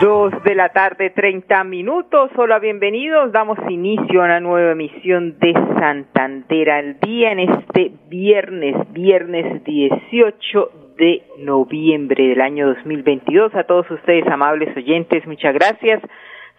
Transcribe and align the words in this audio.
Dos 0.00 0.32
de 0.44 0.54
la 0.54 0.68
tarde, 0.68 1.10
treinta 1.10 1.64
minutos. 1.64 2.30
Hola, 2.36 2.60
bienvenidos. 2.60 3.32
Damos 3.32 3.58
inicio 3.68 4.22
a 4.22 4.26
una 4.26 4.38
nueva 4.38 4.70
emisión 4.70 5.40
de 5.40 5.52
Santander 5.52 6.70
al 6.70 7.00
día 7.00 7.32
en 7.32 7.40
este 7.40 7.90
viernes, 8.08 8.76
viernes 8.92 9.64
18 9.64 10.70
de 10.98 11.24
noviembre 11.38 12.28
del 12.28 12.40
año 12.40 12.68
2022. 12.68 13.52
A 13.56 13.64
todos 13.64 13.90
ustedes, 13.90 14.24
amables 14.28 14.76
oyentes, 14.76 15.26
muchas 15.26 15.52
gracias. 15.52 16.00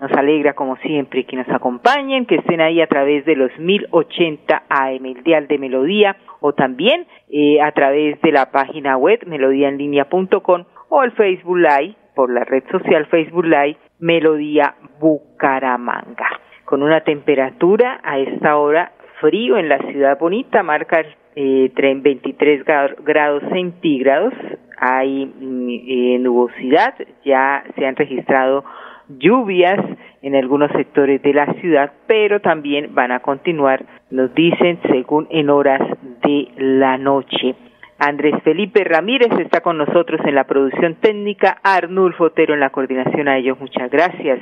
Nos 0.01 0.11
alegra, 0.11 0.53
como 0.53 0.75
siempre, 0.77 1.23
que 1.23 1.37
nos 1.37 1.47
acompañen, 1.47 2.25
que 2.25 2.35
estén 2.35 2.59
ahí 2.59 2.81
a 2.81 2.87
través 2.87 3.23
de 3.23 3.37
los 3.37 3.57
1080 3.57 4.63
AM, 4.67 5.05
el 5.05 5.23
dial 5.23 5.47
de 5.47 5.57
Melodía, 5.57 6.17
o 6.41 6.51
también 6.51 7.07
eh, 7.29 7.61
a 7.61 7.71
través 7.71 8.19
de 8.21 8.33
la 8.33 8.51
página 8.51 8.97
web 8.97 9.19
melodíaenlínea.com 9.25 10.65
o 10.89 11.03
el 11.03 11.11
Facebook 11.13 11.57
Live 11.57 11.95
por 12.19 12.33
la 12.33 12.43
red 12.43 12.65
social 12.69 13.05
Facebook 13.05 13.45
Live 13.45 13.77
Melodía 13.99 14.75
Bucaramanga. 14.99 16.27
Con 16.65 16.83
una 16.83 16.99
temperatura 16.99 18.01
a 18.03 18.19
esta 18.19 18.57
hora 18.57 18.91
frío 19.21 19.55
en 19.55 19.69
la 19.69 19.77
ciudad 19.89 20.19
bonita, 20.19 20.61
marca 20.61 21.01
eh, 21.37 21.71
23 21.73 22.65
grados 23.05 23.43
centígrados, 23.53 24.33
hay 24.77 25.27
mm, 25.27 25.69
eh, 25.69 26.19
nubosidad, 26.19 26.93
ya 27.23 27.63
se 27.77 27.85
han 27.85 27.95
registrado 27.95 28.65
lluvias 29.07 29.79
en 30.21 30.35
algunos 30.35 30.73
sectores 30.73 31.21
de 31.21 31.33
la 31.33 31.53
ciudad, 31.61 31.93
pero 32.05 32.41
también 32.41 32.93
van 32.93 33.13
a 33.13 33.21
continuar, 33.21 33.85
nos 34.11 34.35
dicen, 34.35 34.77
según 34.91 35.25
en 35.29 35.49
horas 35.49 35.79
de 36.21 36.49
la 36.57 36.97
noche. 36.97 37.55
Andrés 37.99 38.35
Felipe 38.43 38.85
Ramírez 38.85 39.31
está 39.39 39.59
con 39.59 39.77
nosotros 39.77 40.21
en 40.23 40.33
la 40.33 40.45
producción 40.45 40.95
técnica, 40.95 41.57
Arnulfo 41.63 42.25
Otero 42.25 42.53
en 42.53 42.61
la 42.61 42.69
coordinación 42.69 43.27
a 43.27 43.37
ellos. 43.37 43.59
Muchas 43.59 43.91
gracias. 43.91 44.39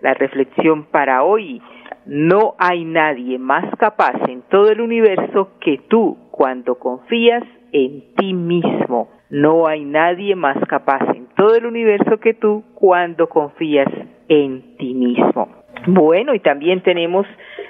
La 0.00 0.12
reflexión 0.14 0.86
para 0.86 1.22
hoy. 1.22 1.62
No 2.04 2.54
hay 2.58 2.84
nadie 2.84 3.38
más 3.38 3.64
capaz 3.78 4.14
en 4.28 4.42
todo 4.50 4.70
el 4.70 4.80
universo 4.80 5.50
que 5.60 5.78
tú 5.88 6.16
cuando 6.32 6.80
confías 6.80 7.44
en 7.72 8.14
ti 8.16 8.32
mismo. 8.32 9.08
No 9.30 9.66
hay 9.66 9.84
nadie 9.84 10.34
más 10.34 10.56
capaz 10.68 11.02
en 11.14 11.26
todo 11.36 11.54
el 11.54 11.66
universo 11.66 12.18
que 12.18 12.34
tú 12.34 12.64
cuando 12.74 13.28
confías 13.28 13.88
en 14.28 14.76
ti 14.78 14.94
mismo. 14.94 15.48
Bueno, 15.86 16.34
y 16.34 16.40
también 16.40 16.82
tenemos 16.82 17.26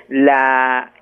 la 0.08 0.92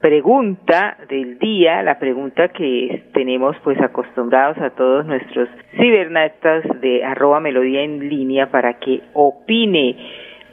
pregunta 0.00 0.98
del 1.08 1.38
día, 1.38 1.82
la 1.82 1.98
pregunta 1.98 2.48
que 2.48 3.04
tenemos 3.12 3.56
pues 3.64 3.80
acostumbrados 3.80 4.58
a 4.58 4.70
todos 4.70 5.06
nuestros 5.06 5.48
cibernatas 5.76 6.64
de 6.80 7.04
arroba 7.04 7.40
melodía 7.40 7.82
en 7.82 8.08
línea 8.08 8.50
para 8.50 8.74
que 8.74 9.00
opine. 9.14 9.96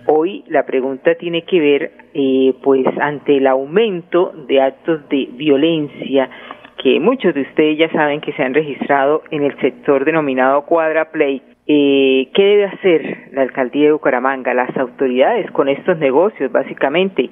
Hoy 0.07 0.43
la 0.47 0.65
pregunta 0.65 1.15
tiene 1.15 1.43
que 1.43 1.59
ver 1.59 1.91
eh, 2.13 2.53
pues 2.63 2.85
ante 2.99 3.37
el 3.37 3.47
aumento 3.47 4.33
de 4.47 4.61
actos 4.61 5.07
de 5.09 5.27
violencia 5.33 6.29
que 6.81 6.99
muchos 6.99 7.35
de 7.35 7.41
ustedes 7.41 7.77
ya 7.77 7.91
saben 7.91 8.21
que 8.21 8.33
se 8.33 8.43
han 8.43 8.53
registrado 8.53 9.21
en 9.29 9.43
el 9.43 9.55
sector 9.59 10.03
denominado 10.03 10.65
Cuadra 10.65 11.11
Play 11.11 11.43
eh, 11.67 12.29
¿Qué 12.33 12.43
debe 12.43 12.65
hacer 12.65 13.29
la 13.33 13.43
alcaldía 13.43 13.85
de 13.85 13.91
Bucaramanga, 13.91 14.53
las 14.53 14.75
autoridades 14.77 15.49
con 15.51 15.69
estos 15.69 15.97
negocios? 15.99 16.51
Básicamente, 16.51 17.29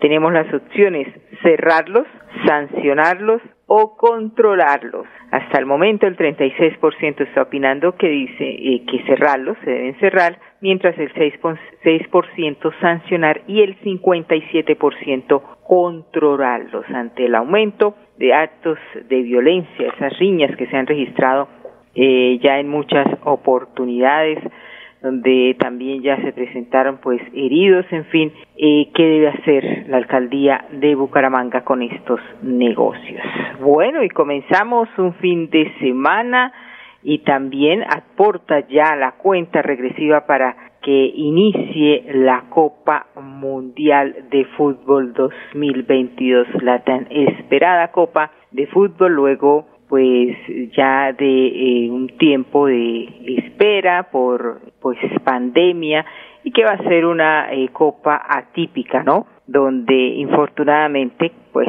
tenemos 0.00 0.32
las 0.32 0.52
opciones 0.52 1.08
cerrarlos, 1.42 2.06
sancionarlos 2.46 3.42
o 3.66 3.96
controlarlos. 3.96 5.06
Hasta 5.30 5.58
el 5.58 5.66
momento 5.66 6.06
el 6.06 6.16
36% 6.16 7.20
está 7.20 7.42
opinando 7.42 7.96
que 7.96 8.08
dice 8.08 8.48
eh, 8.48 8.84
que 8.86 9.02
cerrarlos, 9.04 9.56
se 9.64 9.70
deben 9.70 9.98
cerrar, 10.00 10.38
mientras 10.60 10.98
el 10.98 11.12
6%, 11.12 12.80
sancionar 12.80 13.42
y 13.46 13.62
el 13.62 13.78
57% 13.80 15.42
controlarlos 15.66 16.84
ante 16.88 17.26
el 17.26 17.34
aumento 17.34 17.94
de 18.16 18.32
actos 18.32 18.78
de 19.08 19.22
violencia, 19.22 19.92
esas 19.94 20.18
riñas 20.18 20.56
que 20.56 20.66
se 20.66 20.76
han 20.76 20.86
registrado 20.86 21.48
eh, 22.00 22.38
ya 22.40 22.60
en 22.60 22.68
muchas 22.68 23.08
oportunidades 23.24 24.38
donde 25.02 25.56
también 25.58 26.00
ya 26.00 26.16
se 26.22 26.32
presentaron 26.32 26.98
pues 26.98 27.20
heridos, 27.32 27.86
en 27.90 28.04
fin, 28.06 28.32
eh, 28.56 28.88
qué 28.94 29.02
debe 29.02 29.28
hacer 29.28 29.86
la 29.88 29.96
alcaldía 29.96 30.64
de 30.72 30.94
Bucaramanga 30.94 31.64
con 31.64 31.82
estos 31.82 32.20
negocios. 32.42 33.22
Bueno, 33.60 34.04
y 34.04 34.08
comenzamos 34.10 34.88
un 34.96 35.14
fin 35.14 35.50
de 35.50 35.72
semana 35.80 36.52
y 37.02 37.18
también 37.18 37.82
aporta 37.82 38.60
ya 38.68 38.94
la 38.94 39.12
cuenta 39.12 39.60
regresiva 39.62 40.26
para 40.26 40.56
que 40.82 41.12
inicie 41.14 42.04
la 42.14 42.44
Copa 42.48 43.06
Mundial 43.20 44.26
de 44.30 44.44
Fútbol 44.56 45.14
2022, 45.14 46.62
la 46.62 46.84
tan 46.84 47.08
esperada 47.10 47.90
Copa 47.90 48.30
de 48.52 48.66
Fútbol 48.68 49.12
luego 49.14 49.66
pues 49.88 50.36
ya 50.76 51.12
de 51.12 51.46
eh, 51.84 51.90
un 51.90 52.08
tiempo 52.18 52.66
de 52.66 53.08
espera 53.38 54.04
por 54.10 54.60
pues 54.80 54.98
pandemia 55.24 56.04
y 56.44 56.50
que 56.52 56.64
va 56.64 56.72
a 56.72 56.84
ser 56.84 57.06
una 57.06 57.52
eh, 57.52 57.68
copa 57.72 58.22
atípica, 58.28 59.02
¿no? 59.02 59.26
Donde 59.46 59.94
infortunadamente 59.94 61.32
pues 61.52 61.68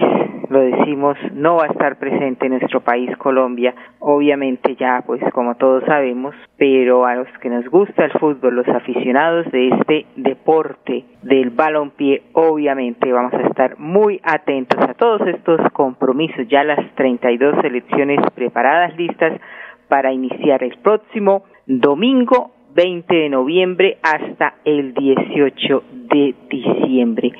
lo 0.49 0.61
decimos, 0.61 1.17
no 1.33 1.55
va 1.57 1.65
a 1.65 1.67
estar 1.67 1.97
presente 1.97 2.45
en 2.45 2.53
nuestro 2.53 2.81
país 2.81 3.15
Colombia, 3.17 3.73
obviamente 3.99 4.75
ya 4.75 5.03
pues 5.05 5.21
como 5.33 5.55
todos 5.55 5.83
sabemos, 5.85 6.35
pero 6.57 7.05
a 7.05 7.15
los 7.15 7.27
que 7.39 7.49
nos 7.49 7.65
gusta 7.69 8.05
el 8.05 8.11
fútbol, 8.13 8.55
los 8.55 8.67
aficionados 8.67 9.49
de 9.51 9.69
este 9.69 10.05
deporte 10.15 11.05
del 11.21 11.51
balompié, 11.51 12.23
obviamente 12.33 13.11
vamos 13.11 13.33
a 13.33 13.47
estar 13.47 13.77
muy 13.79 14.19
atentos 14.23 14.79
a 14.81 14.93
todos 14.93 15.21
estos 15.27 15.59
compromisos, 15.73 16.47
ya 16.47 16.63
las 16.63 16.79
32 16.95 17.61
selecciones 17.61 18.19
preparadas, 18.33 18.97
listas 18.97 19.39
para 19.87 20.11
iniciar 20.11 20.63
el 20.63 20.77
próximo 20.77 21.43
domingo 21.65 22.51
20 22.75 23.13
de 23.13 23.29
noviembre 23.29 23.97
hasta 24.03 24.55
el 24.63 24.93
18 24.93 25.83
de 26.11 26.35
diciembre 26.49 27.31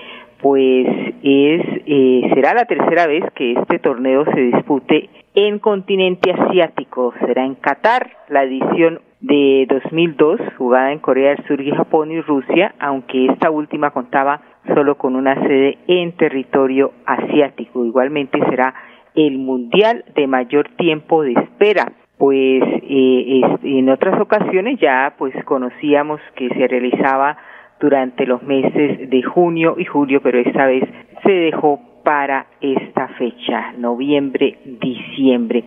pues 0.41 0.88
es 1.23 1.61
eh, 1.85 2.31
será 2.33 2.53
la 2.53 2.66
tercera 2.66 3.07
vez 3.07 3.23
que 3.35 3.53
este 3.53 3.79
torneo 3.79 4.25
se 4.25 4.39
dispute 4.39 5.09
en 5.35 5.59
continente 5.59 6.31
asiático. 6.31 7.13
Será 7.25 7.45
en 7.45 7.55
Qatar 7.55 8.11
la 8.29 8.44
edición 8.44 9.01
de 9.19 9.66
2002 9.69 10.39
jugada 10.57 10.91
en 10.91 10.99
Corea 10.99 11.35
del 11.35 11.45
Sur 11.45 11.61
y 11.61 11.72
Japón 11.72 12.11
y 12.11 12.22
Rusia, 12.22 12.73
aunque 12.79 13.25
esta 13.25 13.49
última 13.49 13.91
contaba 13.91 14.41
solo 14.73 14.97
con 14.97 15.16
una 15.16 15.35
sede 15.35 15.78
en 15.88 16.13
territorio 16.13 16.94
asiático. 17.05 17.85
Igualmente 17.85 18.39
será 18.49 18.73
el 19.16 19.38
mundial 19.38 20.05
de 20.16 20.28
mayor 20.28 20.69
tiempo 20.78 21.23
de 21.23 21.33
espera 21.33 21.91
pues 22.19 22.61
eh, 22.83 23.41
en 23.64 23.90
otras 23.90 24.19
ocasiones 24.19 24.78
ya 24.79 25.16
pues 25.17 25.34
conocíamos 25.46 26.19
que 26.35 26.49
se 26.49 26.67
realizaba 26.67 27.37
durante 27.79 28.26
los 28.26 28.43
meses 28.43 29.09
de 29.09 29.23
junio 29.23 29.76
y 29.78 29.85
julio, 29.85 30.22
pero 30.22 30.40
esta 30.40 30.66
vez 30.66 30.84
se 31.23 31.31
dejó 31.31 31.79
para 32.03 32.47
esta 32.61 33.08
fecha, 33.09 33.73
noviembre, 33.78 34.58
diciembre. 34.66 35.64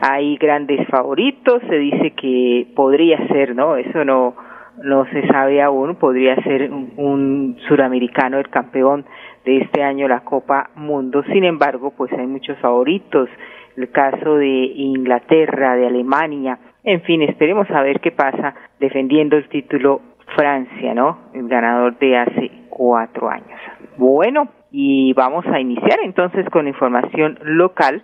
Hay 0.00 0.36
grandes 0.36 0.86
favoritos, 0.88 1.62
se 1.68 1.78
dice 1.78 2.10
que 2.12 2.66
podría 2.74 3.26
ser, 3.28 3.54
¿no? 3.54 3.76
Eso 3.76 4.04
no, 4.04 4.34
no 4.82 5.06
se 5.06 5.26
sabe 5.28 5.62
aún, 5.62 5.96
podría 5.96 6.36
ser 6.42 6.70
un, 6.70 6.92
un, 6.96 7.56
suramericano 7.68 8.38
el 8.38 8.48
campeón 8.48 9.04
de 9.44 9.58
este 9.58 9.82
año 9.82 10.08
la 10.08 10.20
Copa 10.20 10.70
Mundo. 10.74 11.22
Sin 11.32 11.44
embargo, 11.44 11.92
pues 11.96 12.12
hay 12.12 12.26
muchos 12.26 12.58
favoritos, 12.58 13.28
el 13.76 13.90
caso 13.90 14.36
de 14.36 14.48
Inglaterra, 14.48 15.76
de 15.76 15.86
Alemania, 15.86 16.58
en 16.86 17.02
fin, 17.02 17.20
esperemos 17.22 17.68
a 17.72 17.82
ver 17.82 18.00
qué 18.00 18.12
pasa 18.12 18.54
defendiendo 18.78 19.36
el 19.36 19.48
título 19.48 20.00
Francia, 20.34 20.94
¿no? 20.94 21.18
El 21.32 21.48
ganador 21.48 21.98
de 21.98 22.16
hace 22.16 22.50
cuatro 22.68 23.30
años. 23.30 23.60
Bueno, 23.96 24.48
y 24.70 25.12
vamos 25.14 25.46
a 25.46 25.60
iniciar 25.60 25.98
entonces 26.04 26.48
con 26.50 26.68
información 26.68 27.38
local. 27.42 28.02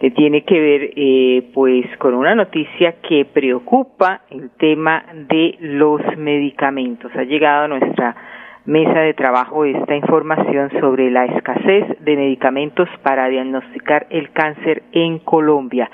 que 0.00 0.10
tiene 0.10 0.44
que 0.44 0.58
ver 0.58 0.90
eh, 0.96 1.50
pues 1.52 1.84
con 1.98 2.14
una 2.14 2.34
noticia 2.34 3.02
que 3.06 3.26
preocupa 3.26 4.22
el 4.30 4.48
tema 4.52 5.04
de 5.28 5.58
los 5.60 6.00
medicamentos. 6.16 7.12
Ha 7.14 7.24
llegado 7.24 7.64
a 7.64 7.68
nuestra 7.68 8.16
mesa 8.64 9.00
de 9.00 9.12
trabajo 9.12 9.64
esta 9.64 9.94
información 9.94 10.70
sobre 10.80 11.10
la 11.10 11.26
escasez 11.26 11.84
de 12.00 12.16
medicamentos 12.16 12.88
para 13.02 13.28
diagnosticar 13.28 14.06
el 14.08 14.30
cáncer 14.30 14.84
en 14.92 15.18
Colombia. 15.18 15.90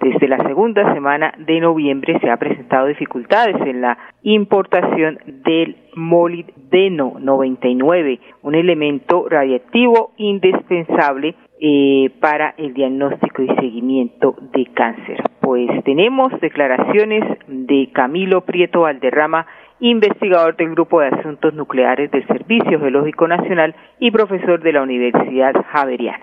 Desde 0.00 0.28
la 0.28 0.38
segunda 0.46 0.94
semana 0.94 1.34
de 1.38 1.58
noviembre 1.58 2.18
se 2.20 2.30
ha 2.30 2.36
presentado 2.36 2.86
dificultades 2.86 3.56
en 3.66 3.80
la 3.80 3.98
importación 4.22 5.18
del 5.26 5.76
molibdeno 5.96 7.14
99, 7.18 8.20
un 8.42 8.54
elemento 8.54 9.28
radiactivo 9.28 10.12
indispensable 10.16 11.34
eh, 11.60 12.10
para 12.20 12.54
el 12.58 12.74
diagnóstico 12.74 13.42
y 13.42 13.48
seguimiento 13.56 14.36
de 14.52 14.66
cáncer. 14.66 15.20
Pues 15.40 15.68
tenemos 15.82 16.30
declaraciones 16.40 17.24
de 17.48 17.90
Camilo 17.92 18.42
Prieto 18.42 18.82
Valderrama, 18.82 19.46
investigador 19.80 20.56
del 20.56 20.70
Grupo 20.70 21.00
de 21.00 21.08
Asuntos 21.08 21.54
Nucleares 21.54 22.10
del 22.12 22.24
Servicio 22.28 22.78
Geológico 22.78 23.26
Nacional 23.26 23.74
y 23.98 24.12
profesor 24.12 24.60
de 24.62 24.72
la 24.72 24.82
Universidad 24.82 25.54
Javeriana. 25.72 26.20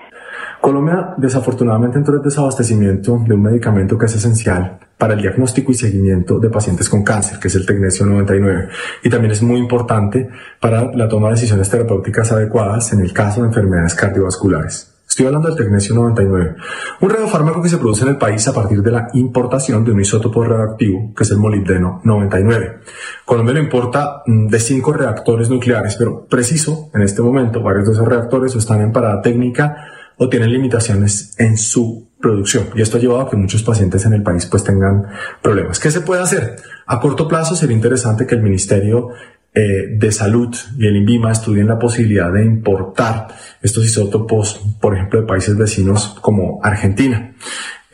Colombia 0.62 1.14
desafortunadamente 1.18 1.98
entró 1.98 2.16
en 2.16 2.24
desabastecimiento 2.24 3.22
de 3.26 3.34
un 3.34 3.42
medicamento 3.42 3.98
que 3.98 4.08
es 4.08 4.16
esencial 4.16 4.80
para 4.98 5.14
el 5.14 5.22
diagnóstico 5.22 5.72
y 5.72 5.76
seguimiento 5.76 6.40
de 6.40 6.50
pacientes 6.50 6.90
con 6.90 7.04
cáncer, 7.04 7.40
que 7.40 7.50
es 7.50 7.56
el 7.56 7.66
Tecnesio 7.66 8.06
99, 8.06 8.70
y 9.04 9.10
también 9.10 9.32
es 9.32 9.42
muy 9.42 9.60
importante 9.60 10.30
para 10.60 10.92
la 10.94 11.08
toma 11.08 11.28
de 11.28 11.36
decisiones 11.36 11.70
terapéuticas 11.70 12.32
adecuadas 12.32 12.94
en 12.94 13.02
el 13.02 13.14
caso 13.14 13.42
de 13.42 13.48
enfermedades 13.48 13.94
cardiovasculares. 13.94 14.92
Estoy 15.08 15.28
hablando 15.28 15.48
del 15.48 15.58
Tecnesio 15.58 15.96
99, 15.96 16.56
un 17.00 17.10
radiofármaco 17.10 17.62
que 17.62 17.70
se 17.70 17.78
produce 17.78 18.04
en 18.04 18.10
el 18.10 18.18
país 18.18 18.46
a 18.50 18.54
partir 18.54 18.82
de 18.82 18.92
la 18.92 19.08
importación 19.14 19.86
de 19.86 19.92
un 19.92 20.02
isótopo 20.02 20.44
radioactivo, 20.44 21.14
que 21.16 21.24
es 21.24 21.32
el 21.32 21.38
molibdeno 21.38 22.02
99. 22.04 22.80
Colombia 23.24 23.54
lo 23.54 23.62
importa 23.62 24.24
mm, 24.26 24.48
de 24.48 24.60
cinco 24.60 24.92
reactores 24.92 25.50
nucleares, 25.50 25.96
pero 25.96 26.26
preciso, 26.26 26.90
en 26.94 27.02
este 27.02 27.22
momento, 27.22 27.62
varios 27.62 27.86
de 27.86 27.94
esos 27.94 28.06
reactores 28.06 28.56
están 28.56 28.82
en 28.82 28.92
parada 28.92 29.22
técnica 29.22 29.86
o 30.18 30.30
tienen 30.30 30.52
limitaciones 30.52 31.36
en 31.38 31.58
su 31.58 32.10
producción. 32.20 32.70
Y 32.76 32.82
esto 32.82 32.98
ha 32.98 33.00
llevado 33.00 33.22
a 33.22 33.30
que 33.30 33.36
muchos 33.36 33.64
pacientes 33.64 34.06
en 34.06 34.14
el 34.14 34.24
país 34.24 34.46
pues 34.46 34.64
tengan 34.64 35.06
problemas. 35.42 35.80
¿Qué 35.80 35.92
se 35.92 36.02
puede 36.02 36.22
hacer? 36.22 36.56
A 36.88 37.00
corto 37.00 37.28
plazo 37.28 37.56
sería 37.56 37.76
interesante 37.76 38.26
que 38.26 38.36
el 38.36 38.42
Ministerio 38.42 39.10
eh, 39.54 39.88
de 39.98 40.12
Salud 40.12 40.54
y 40.78 40.86
el 40.86 40.98
INVIMA 40.98 41.32
estudien 41.32 41.68
la 41.68 41.80
posibilidad 41.80 42.32
de 42.32 42.44
importar 42.44 43.28
estos 43.62 43.86
isótopos, 43.86 44.62
por 44.82 44.96
ejemplo, 44.96 45.22
de 45.22 45.28
países 45.28 45.58
vecinos 45.58 46.18
como 46.22 46.60
Argentina. 46.62 47.34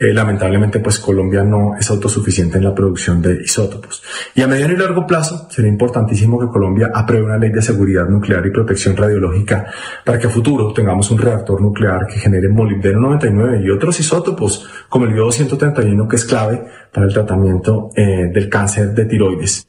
Eh, 0.02 0.12
lamentablemente, 0.12 0.80
pues 0.80 0.98
Colombia 0.98 1.44
no 1.44 1.76
es 1.78 1.88
autosuficiente 1.88 2.58
en 2.58 2.64
la 2.64 2.74
producción 2.74 3.22
de 3.22 3.34
isótopos. 3.34 4.02
Y 4.34 4.42
a 4.42 4.48
mediano 4.48 4.74
y 4.74 4.76
largo 4.76 5.06
plazo 5.06 5.48
sería 5.48 5.70
importantísimo 5.70 6.40
que 6.40 6.48
Colombia 6.48 6.90
apruebe 6.92 7.26
una 7.26 7.38
ley 7.38 7.50
de 7.50 7.62
seguridad 7.62 8.08
nuclear 8.08 8.44
y 8.44 8.50
protección 8.50 8.96
radiológica 8.96 9.64
para 10.04 10.18
que 10.18 10.26
a 10.26 10.30
futuro 10.30 10.72
tengamos 10.72 11.08
un 11.12 11.18
reactor 11.18 11.62
nuclear 11.62 12.08
que 12.08 12.18
genere 12.18 12.48
molibdeno 12.48 12.98
99 12.98 13.60
y 13.62 13.70
otros 13.70 14.00
isótopos 14.00 14.68
como 14.88 15.04
el 15.04 15.14
iodo 15.14 15.30
131 15.30 16.08
que 16.08 16.16
es 16.16 16.24
clave 16.24 16.62
para 16.92 17.06
el 17.06 17.12
tratamiento 17.12 17.90
eh, 17.94 18.28
del 18.32 18.48
cáncer 18.48 18.88
de 18.88 19.04
tiroides. 19.04 19.68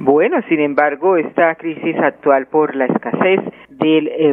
Bueno, 0.00 0.38
sin 0.48 0.60
embargo, 0.60 1.18
esta 1.18 1.56
crisis 1.56 1.96
actual 1.98 2.46
por 2.46 2.74
la 2.74 2.86
escasez 2.86 3.40
del 3.68 4.08
eh, 4.08 4.32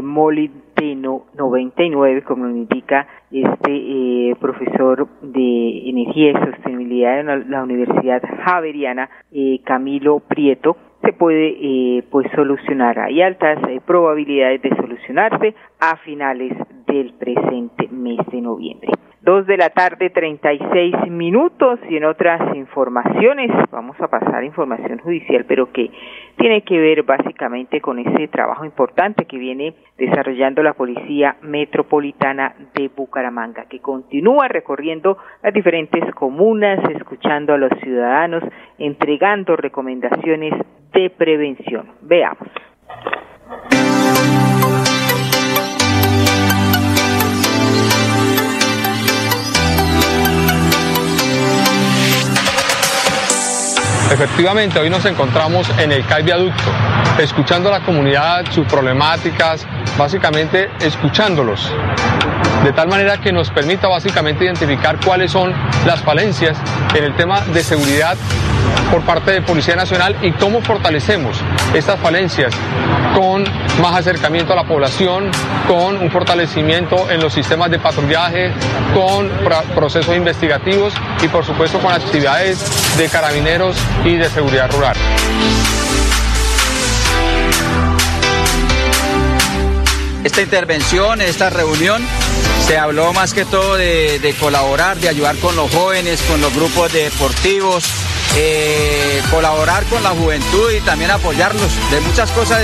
99, 0.76 2.24
como 2.24 2.48
indica 2.50 3.08
este 3.32 3.72
eh, 3.72 4.36
profesor 4.40 5.08
de 5.22 5.90
energía 5.90 6.32
y 6.32 6.34
sostenibilidad 6.34 7.20
en 7.20 7.50
la 7.50 7.64
Universidad 7.64 8.22
Javeriana, 8.46 9.10
eh, 9.32 9.60
Camilo 9.64 10.20
Prieto, 10.20 10.78
se 11.06 11.14
puede 11.14 11.56
eh, 11.60 12.04
pues 12.10 12.28
solucionar. 12.36 13.00
Hay 13.00 13.22
altas 13.22 13.60
eh, 13.70 13.80
probabilidades 13.86 14.62
de 14.62 14.76
solucionarse 14.76 15.56
a 15.80 15.98
finales 15.98 16.54
del 16.88 17.14
presente 17.14 17.88
mes 17.90 18.20
de 18.32 18.42
noviembre. 18.42 18.90
Dos 19.26 19.48
de 19.48 19.58
la 19.58 19.72
tarde, 19.72 20.12
36 20.12 21.10
minutos 21.10 21.80
y 21.90 21.98
en 21.98 22.06
otras 22.06 22.56
informaciones, 22.56 23.50
vamos 23.72 24.00
a 24.00 24.08
pasar 24.08 24.36
a 24.36 24.46
información 24.46 25.00
judicial, 25.00 25.46
pero 25.48 25.72
que 25.72 25.90
tiene 26.38 26.62
que 26.62 26.78
ver 26.78 27.02
básicamente 27.02 27.82
con 27.82 27.98
ese 27.98 28.28
trabajo 28.28 28.66
importante 28.66 29.26
que 29.26 29.40
viene 29.40 29.74
desarrollando 29.98 30.62
la 30.62 30.74
Policía 30.74 31.38
Metropolitana 31.42 32.54
de 32.76 32.92
Bucaramanga, 32.96 33.66
que 33.68 33.80
continúa 33.80 34.48
recorriendo 34.48 35.18
las 35.42 35.56
diferentes 35.56 36.04
comunas, 36.14 36.88
escuchando 36.92 37.56
a 37.56 37.58
los 37.58 37.72
ciudadanos, 37.82 38.44
entregando 38.78 39.56
recomendaciones 39.56 40.54
de 40.94 41.10
prevención. 41.10 41.88
Veamos. 42.04 42.48
Efectivamente, 54.12 54.80
hoy 54.80 54.90
nos 54.90 55.04
encontramos 55.06 55.68
en 55.80 55.92
el 55.92 56.06
CAI 56.06 56.24
Viaducto, 56.24 56.72
escuchando 57.18 57.70
a 57.70 57.80
la 57.80 57.86
comunidad, 57.86 58.46
sus 58.52 58.68
problemáticas, 58.68 59.66
básicamente 59.98 60.70
escuchándolos, 60.80 61.74
de 62.66 62.74
tal 62.74 62.88
manera 62.88 63.22
que 63.22 63.32
nos 63.32 63.52
permita 63.52 63.88
básicamente 63.88 64.44
identificar 64.44 64.98
cuáles 65.06 65.32
son 65.32 65.54
las 65.86 66.02
falencias 66.02 66.58
en 66.96 67.04
el 67.04 67.16
tema 67.16 67.42
de 67.42 67.64
seguridad 67.64 68.18
por 68.90 69.04
parte 69.04 69.32
de 69.32 69.44
Policía 69.44 69.76
Nacional 69.76 70.18
y 70.24 70.32
cómo 70.32 70.62
fortalecemos 70.62 71.38
estas 71.76 72.00
falencias 72.00 72.52
con 73.16 73.44
más 73.80 73.96
acercamiento 73.98 74.54
a 74.54 74.56
la 74.56 74.64
población, 74.64 75.30
con 75.68 75.98
un 75.98 76.10
fortalecimiento 76.10 77.12
en 77.12 77.22
los 77.22 77.34
sistemas 77.34 77.70
de 77.70 77.78
patrullaje, 77.78 78.52
con 78.96 79.30
procesos 79.76 80.16
investigativos 80.16 80.92
y 81.22 81.28
por 81.28 81.46
supuesto 81.46 81.78
con 81.78 81.94
actividades 81.94 82.98
de 82.98 83.08
carabineros 83.10 83.78
y 84.04 84.16
de 84.16 84.28
seguridad 84.28 84.72
rural. 84.72 84.96
Esta 90.24 90.42
intervención, 90.42 91.22
esta 91.22 91.52
reunión, 91.52 92.02
se 92.66 92.78
habló 92.80 93.14
más 93.14 93.34
que 93.34 93.46
todo 93.46 93.76
de, 93.76 94.18
de 94.20 94.34
colaborar, 94.34 94.98
de 94.98 95.08
ayudar 95.08 95.36
con 95.38 95.56
los 95.56 95.72
jóvenes, 95.72 96.20
con 96.24 96.42
los 96.42 96.54
grupos 96.56 96.92
deportivos, 96.92 97.86
eh, 98.36 99.22
colaborar 99.30 99.84
con 99.86 100.02
la 100.02 100.10
juventud 100.10 100.72
y 100.72 100.82
también 100.82 101.12
apoyarlos. 101.12 101.72
De 101.92 102.00
muchas 102.02 102.32
cosas 102.32 102.62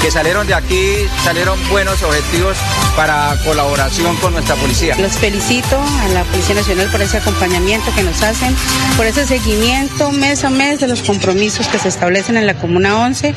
que 0.00 0.10
salieron 0.10 0.46
de 0.46 0.54
aquí, 0.54 0.96
salieron 1.24 1.58
buenos 1.68 2.02
objetivos 2.02 2.56
para 2.96 3.36
colaboración 3.44 4.16
con 4.16 4.32
nuestra 4.32 4.54
policía. 4.56 4.96
Los 4.98 5.12
felicito 5.12 5.78
a 5.78 6.08
la 6.08 6.24
Policía 6.24 6.54
Nacional 6.54 6.88
por 6.90 7.02
ese 7.02 7.18
acompañamiento 7.18 7.92
que 7.94 8.02
nos 8.02 8.22
hacen, 8.22 8.54
por 8.96 9.06
ese 9.06 9.26
seguimiento 9.26 10.10
mes 10.12 10.44
a 10.44 10.50
mes 10.50 10.80
de 10.80 10.88
los 10.88 11.02
compromisos 11.02 11.68
que 11.68 11.78
se 11.78 11.88
establecen 11.88 12.36
en 12.36 12.46
la 12.46 12.54
Comuna 12.54 12.98
11. 13.00 13.34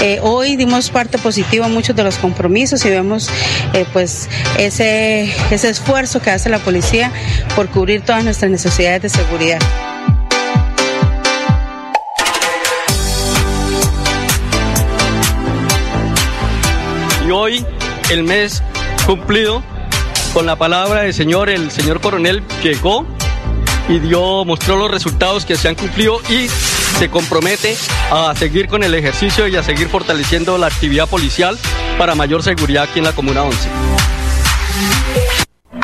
Eh, 0.00 0.18
hoy 0.22 0.56
dimos 0.56 0.90
parte 0.90 1.18
positiva 1.18 1.66
a 1.66 1.68
muchos 1.68 1.94
de 1.94 2.02
los 2.02 2.16
compromisos 2.16 2.84
y 2.84 2.90
vemos 2.90 3.28
eh, 3.74 3.84
pues 3.92 4.28
ese, 4.58 5.34
ese 5.50 5.68
esfuerzo 5.68 6.20
que 6.20 6.30
hace 6.30 6.48
la 6.48 6.58
policía 6.58 7.12
por 7.54 7.68
cubrir 7.68 8.00
todas 8.02 8.24
nuestras 8.24 8.50
necesidades 8.50 9.02
de 9.02 9.08
seguridad. 9.10 9.58
Y 17.26 17.30
hoy, 17.32 17.64
el 18.12 18.22
mes 18.22 18.62
cumplido, 19.04 19.60
con 20.32 20.46
la 20.46 20.54
palabra 20.54 21.00
del 21.02 21.12
Señor, 21.12 21.48
el 21.48 21.72
señor 21.72 22.00
coronel 22.00 22.40
llegó 22.62 23.04
y 23.88 23.98
dio, 23.98 24.44
mostró 24.44 24.76
los 24.76 24.90
resultados 24.90 25.44
que 25.44 25.56
se 25.56 25.68
han 25.68 25.74
cumplido 25.74 26.18
y 26.30 26.46
se 26.46 27.10
compromete 27.10 27.72
a 28.12 28.32
seguir 28.36 28.68
con 28.68 28.84
el 28.84 28.94
ejercicio 28.94 29.48
y 29.48 29.56
a 29.56 29.62
seguir 29.62 29.88
fortaleciendo 29.88 30.56
la 30.56 30.68
actividad 30.68 31.08
policial 31.08 31.56
para 31.98 32.14
mayor 32.14 32.44
seguridad 32.44 32.84
aquí 32.84 33.00
en 33.00 33.06
la 33.06 33.12
Comuna 33.12 33.42
11. 33.42 33.70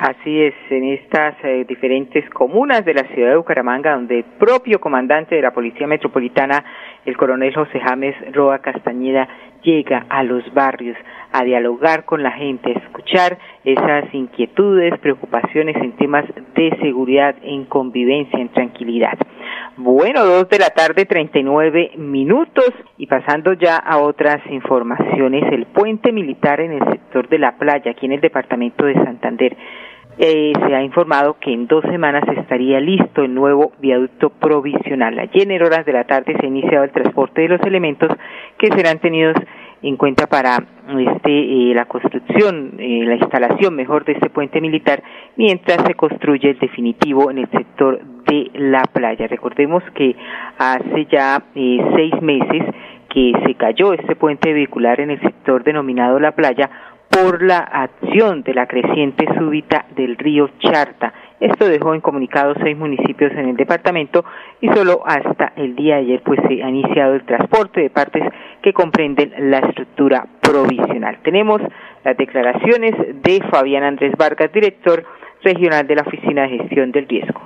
Así 0.03 0.43
es, 0.43 0.55
en 0.71 0.85
estas 0.95 1.35
eh, 1.45 1.65
diferentes 1.69 2.29
comunas 2.31 2.85
de 2.85 2.95
la 2.95 3.05
ciudad 3.15 3.31
de 3.31 3.37
Bucaramanga, 3.37 3.95
donde 3.95 4.19
el 4.19 4.25
propio 4.25 4.81
comandante 4.81 5.37
de 5.37 5.43
la 5.43 5.53
Policía 5.53 5.87
Metropolitana, 5.87 6.65
el 7.05 7.17
coronel 7.17 7.55
José 7.55 7.79
James 7.79 8.17
Roa 8.33 8.59
Castañeda, 8.59 9.29
llega 9.63 10.07
a 10.09 10.23
los 10.23 10.43
barrios 10.55 10.97
a 11.33 11.45
dialogar 11.45 12.05
con 12.05 12.23
la 12.23 12.33
gente, 12.33 12.73
a 12.73 12.79
escuchar 12.79 13.39
esas 13.65 14.13
inquietudes, 14.13 14.99
preocupaciones 15.01 15.77
en 15.77 15.93
temas 15.93 16.25
de 16.55 16.77
seguridad, 16.83 17.35
en 17.43 17.65
convivencia, 17.65 18.39
en 18.39 18.51
tranquilidad. 18.51 19.19
Bueno, 19.77 20.25
dos 20.27 20.49
de 20.51 20.59
la 20.59 20.71
tarde, 20.71 21.07
39 21.07 21.93
minutos 21.97 22.71
y 22.99 23.07
pasando 23.07 23.55
ya 23.55 23.77
a 23.77 23.99
otras 23.99 24.41
informaciones, 24.51 25.51
el 25.51 25.65
puente 25.67 26.13
militar 26.13 26.61
en 26.61 26.73
el 26.73 26.85
sector 26.91 27.29
de 27.29 27.39
la 27.39 27.57
playa, 27.57 27.93
aquí 27.93 28.07
en 28.07 28.13
el 28.13 28.21
departamento 28.21 28.85
de 28.85 28.95
Santander, 28.95 29.57
eh, 30.19 30.53
se 30.67 30.75
ha 30.75 30.83
informado 30.83 31.37
que 31.41 31.53
en 31.53 31.67
dos 31.67 31.83
semanas 31.85 32.25
estaría 32.37 32.81
listo 32.81 33.23
el 33.23 33.35
nuevo 33.35 33.73
viaducto 33.81 34.31
provisional. 34.31 35.19
Ayer 35.19 35.51
en 35.51 35.63
horas 35.63 35.87
de 35.87 35.93
la 35.93 36.05
tarde 36.05 36.37
se 36.39 36.47
ha 36.47 36.49
iniciado 36.49 36.85
el 36.85 36.91
transporte 36.91 37.43
de 37.43 37.49
los 37.49 37.61
elementos 37.63 38.11
que 38.59 38.69
serán 38.69 38.99
tenidos 38.99 39.37
en 39.83 39.97
cuenta 39.97 40.27
para 40.27 40.59
este 40.89 41.71
eh, 41.71 41.75
la 41.75 41.87
construcción, 41.87 42.75
eh, 42.79 43.05
la 43.05 43.17
instalación 43.17 43.75
mejor 43.75 44.05
de 44.05 44.13
este 44.13 44.31
puente 44.31 44.61
militar, 44.61 45.03
mientras 45.37 45.85
se 45.87 45.95
construye 45.95 46.51
el 46.51 46.59
definitivo 46.59 47.31
en 47.31 47.39
el 47.39 47.51
sector 47.51 48.01
de 48.27 48.51
la 48.55 48.85
playa. 48.85 49.27
Recordemos 49.27 49.83
que 49.95 50.15
hace 50.59 51.07
ya 51.11 51.43
seis 51.55 52.21
meses 52.21 52.63
que 53.13 53.33
se 53.45 53.55
cayó 53.55 53.93
este 53.93 54.17
puente 54.17 54.53
vehicular 54.53 55.01
en 55.01 55.11
el 55.11 55.21
sector 55.21 55.65
denominado 55.65 56.19
la 56.19 56.33
playa 56.33 56.71
por 57.13 57.43
la 57.43 57.59
acción 57.59 58.43
de 58.43 58.55
la 58.55 58.67
creciente 58.67 59.27
súbita 59.39 59.85
del 59.95 60.17
río 60.17 60.49
Charta. 60.59 61.13
Esto 61.41 61.69
dejó 61.69 61.95
en 61.95 62.01
comunicado 62.01 62.55
seis 62.63 62.77
municipios 62.77 63.33
en 63.33 63.51
el 63.51 63.57
departamento 63.57 64.25
y 64.61 64.69
solo 64.69 65.03
hasta 65.05 65.53
el 65.57 65.77
día 65.77 65.97
de 65.97 66.03
ayer 66.03 66.23
pues 66.25 66.41
se 66.49 66.63
ha 66.63 66.69
iniciado 66.69 67.15
el 67.15 67.25
transporte 67.25 67.83
de 67.83 67.91
partes 67.91 68.23
que 68.63 68.73
comprenden 68.73 69.33
la 69.51 69.59
estructura 69.59 70.27
provisional. 70.41 71.19
Tenemos 71.23 71.61
las 72.03 72.17
declaraciones 72.17 72.95
de 73.23 73.43
Fabián 73.51 73.83
Andrés 73.83 74.15
Vargas, 74.17 74.51
director 74.51 75.05
regional 75.43 75.87
de 75.87 75.97
la 75.97 76.03
Oficina 76.03 76.43
de 76.43 76.59
Gestión 76.59 76.93
del 76.93 77.07
Riesgo. 77.07 77.41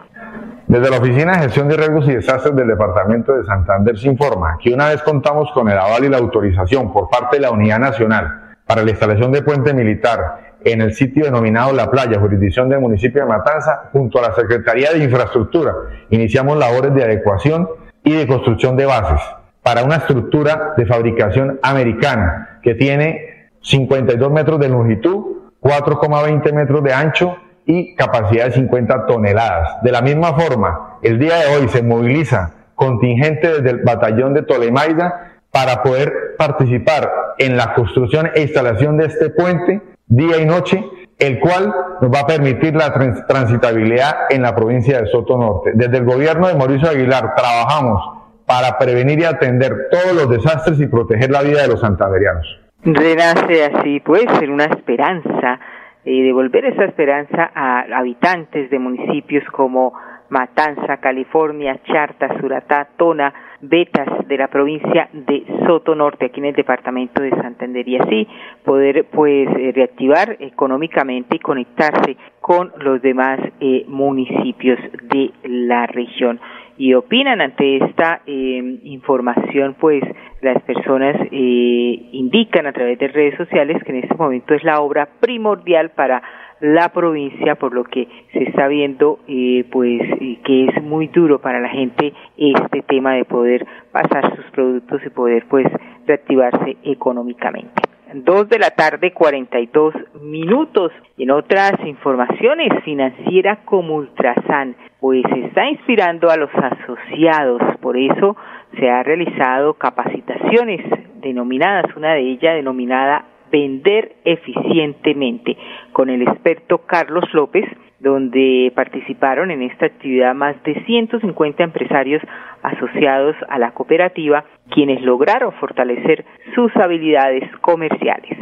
Desde 0.69 0.91
la 0.91 0.99
Oficina 0.99 1.33
de 1.33 1.39
Gestión 1.45 1.69
de 1.69 1.77
Riesgos 1.77 2.09
y 2.09 2.15
Desastres 2.15 2.55
del 2.55 2.69
Departamento 2.69 3.33
de 3.33 3.45
Santander 3.45 3.99
se 3.99 4.09
informa 4.09 4.59
que 4.63 4.73
una 4.73 4.91
vez 4.91 5.03
contamos 5.03 5.51
con 5.53 5.69
el 5.69 5.79
aval 5.79 6.05
y 6.05 6.09
la 6.09 6.19
autorización 6.19 6.93
por 6.93 7.09
parte 7.09 7.37
de 7.37 7.43
la 7.43 7.51
Unidad 7.51 7.81
Nacional 7.81 8.46
para 8.67 8.83
la 8.83 8.91
instalación 8.91 9.33
de 9.33 9.43
puente 9.43 9.73
militar 9.73 10.57
en 10.65 10.81
el 10.81 10.95
sitio 10.95 11.25
denominado 11.25 11.73
La 11.73 11.91
Playa, 11.91 12.19
jurisdicción 12.19 12.69
del 12.69 12.81
municipio 12.81 13.23
de 13.23 13.29
Matanza, 13.29 13.89
junto 13.93 14.19
a 14.19 14.29
la 14.29 14.35
Secretaría 14.35 14.91
de 14.93 15.05
Infraestructura. 15.05 15.73
Iniciamos 16.11 16.59
labores 16.59 16.93
de 16.95 17.05
adecuación 17.05 17.69
y 18.03 18.15
de 18.15 18.27
construcción 18.27 18.77
de 18.77 18.87
bases 18.87 19.21
para 19.63 19.85
una 19.85 19.97
estructura 19.97 20.75
de 20.77 20.87
fabricación 20.87 21.61
americana 21.63 22.61
que 22.63 22.75
tiene 22.75 23.51
52 23.63 24.31
metros 24.31 24.61
de 24.61 24.69
longitud, 24.69 25.25
4,20 25.61 26.53
metros 26.53 26.83
de 26.83 26.93
ancho 26.93 27.37
y 27.65 27.95
capacidad 27.95 28.47
de 28.47 28.53
50 28.53 29.07
toneladas. 29.07 29.83
De 29.83 29.91
la 29.91 30.03
misma 30.03 30.35
forma, 30.35 30.99
el 31.03 31.19
día 31.19 31.37
de 31.39 31.57
hoy 31.57 31.69
se 31.69 31.83
moviliza 31.83 32.55
contingente 32.75 33.49
desde 33.55 33.71
el 33.71 33.83
batallón 33.83 34.35
de 34.35 34.43
Tolemaida 34.43 35.36
para 35.51 35.83
poder 35.83 36.35
participar 36.37 37.11
en 37.39 37.57
la 37.57 37.75
construcción 37.75 38.31
e 38.35 38.43
instalación 38.43 38.97
de 38.97 39.07
este 39.07 39.31
puente 39.31 39.81
día 40.07 40.39
y 40.39 40.47
noche, 40.47 40.85
el 41.19 41.41
cual 41.41 41.75
nos 42.01 42.11
va 42.11 42.21
a 42.21 42.27
permitir 42.27 42.75
la 42.75 42.93
transitabilidad 43.27 44.31
en 44.31 44.43
la 44.43 44.55
provincia 44.55 45.01
de 45.01 45.07
Soto 45.09 45.39
Norte. 45.39 45.73
Desde 45.75 45.99
el 45.99 46.05
gobierno 46.05 46.49
de 46.49 46.55
Mauricio 46.55 46.91
Aguilar 46.91 47.35
trabajamos 47.35 48.03
para 48.47 48.79
prevenir 48.79 49.21
y 49.21 49.25
atender 49.25 49.89
todos 49.91 50.15
los 50.15 50.31
desastres 50.31 50.79
y 50.81 50.87
proteger 50.87 51.31
la 51.31 51.43
vida 51.43 51.63
de 51.63 51.69
los 51.69 51.81
santanderianos. 51.81 52.47
Renace 52.85 53.65
así, 53.65 54.01
pues, 54.01 54.27
en 54.41 54.51
una 54.51 54.67
esperanza, 54.67 55.59
y 56.07 56.23
devolver 56.23 56.65
esa 56.67 56.85
esperanza 56.85 57.51
a 57.53 57.81
habitantes 57.99 58.71
de 58.71 58.79
municipios 58.79 59.45
como 59.51 59.93
Matanza, 60.29 60.99
California, 60.99 61.81
Charta, 61.85 62.39
Suratá, 62.39 62.87
Tona, 62.97 63.35
Betas 63.61 64.29
de 64.29 64.37
la 64.37 64.49
provincia 64.49 65.09
de 65.13 65.45
Soto 65.67 65.95
Norte, 65.95 66.27
aquí 66.27 66.41
en 66.41 66.47
el 66.47 66.55
departamento 66.55 67.23
de 67.23 67.31
Santander, 67.31 67.89
y 67.89 67.97
así 67.97 68.29
poder 68.65 69.07
pues 69.07 69.49
eh, 69.57 69.73
reactivar 69.75 70.37
económicamente 70.41 71.37
y 71.37 71.41
conectarse 71.41 72.17
con 72.41 72.73
los 72.79 73.01
demás 73.01 73.41
eh, 73.61 73.85
municipios 73.89 74.79
de 75.03 75.31
la 75.45 75.87
región. 75.87 76.41
Y 76.79 76.93
opinan 76.93 77.41
ante 77.41 77.79
esta 77.79 78.21
eh, 78.27 78.81
información, 78.85 79.77
pues 79.81 80.03
las 80.43 80.63
personas 80.63 81.17
indican 81.33 82.67
a 82.67 82.73
través 82.73 82.99
de 82.99 83.09
redes 83.09 83.37
sociales 83.39 83.83
que 83.83 83.93
en 83.93 84.05
este 84.05 84.15
momento 84.15 84.53
es 84.53 84.63
la 84.63 84.81
obra 84.81 85.09
primordial 85.19 85.91
para 85.91 86.23
la 86.61 86.89
provincia, 86.91 87.57
por 87.57 87.75
lo 87.75 87.85
que 87.85 88.09
se 88.33 88.45
está 88.45 88.69
viendo 88.69 89.19
eh, 89.29 89.65
pues 89.71 90.01
eh, 90.21 90.39
que 90.45 90.67
es 90.67 90.83
muy 90.83 91.09
duro 91.09 91.41
para 91.41 91.61
la 91.61 91.69
gente 91.69 92.15
este 92.37 92.83
tema 92.83 93.15
de 93.15 93.25
poder 93.25 93.67
pasar 93.93 94.35
sus 94.37 94.45
productos 94.47 95.01
y 95.05 95.11
poder 95.11 95.47
pues 95.49 95.67
reactivarse 96.07 96.77
económicamente. 96.83 97.83
Dos 98.15 98.49
de 98.49 98.59
la 98.59 98.71
tarde, 98.71 99.13
42 99.13 99.93
minutos. 100.23 100.93
En 101.19 101.31
otras 101.33 101.73
informaciones, 101.85 102.69
financiera 102.85 103.65
como 103.65 103.97
Ultrasan, 103.97 104.77
pues 105.01 105.25
está 105.35 105.69
inspirando 105.69 106.31
a 106.31 106.37
los 106.37 106.51
asociados. 106.55 107.61
Por 107.81 107.97
eso 107.97 108.37
se 108.79 108.89
ha 108.89 109.03
realizado 109.03 109.75
capacitaciones 109.75 110.81
denominadas, 111.21 111.85
una 111.97 112.15
de 112.15 112.21
ellas 112.21 112.55
denominada 112.55 113.25
vender 113.51 114.17
eficientemente. 114.25 115.57
Con 115.93 116.11
el 116.11 116.23
experto 116.23 116.79
Carlos 116.87 117.25
López, 117.33 117.65
donde 117.99 118.73
participaron 118.75 119.51
en 119.51 119.63
esta 119.63 119.87
actividad 119.87 120.35
más 120.35 120.63
de 120.65 120.85
150 120.85 121.65
empresarios 121.65 122.23
asociados 122.67 123.37
a 123.49 123.59
la 123.59 123.73
cooperativa, 123.73 124.45
quienes 124.71 125.01
lograron 125.03 125.53
fortalecer 125.53 126.25
sus 126.55 126.75
habilidades 126.77 127.45
comerciales. 127.61 128.37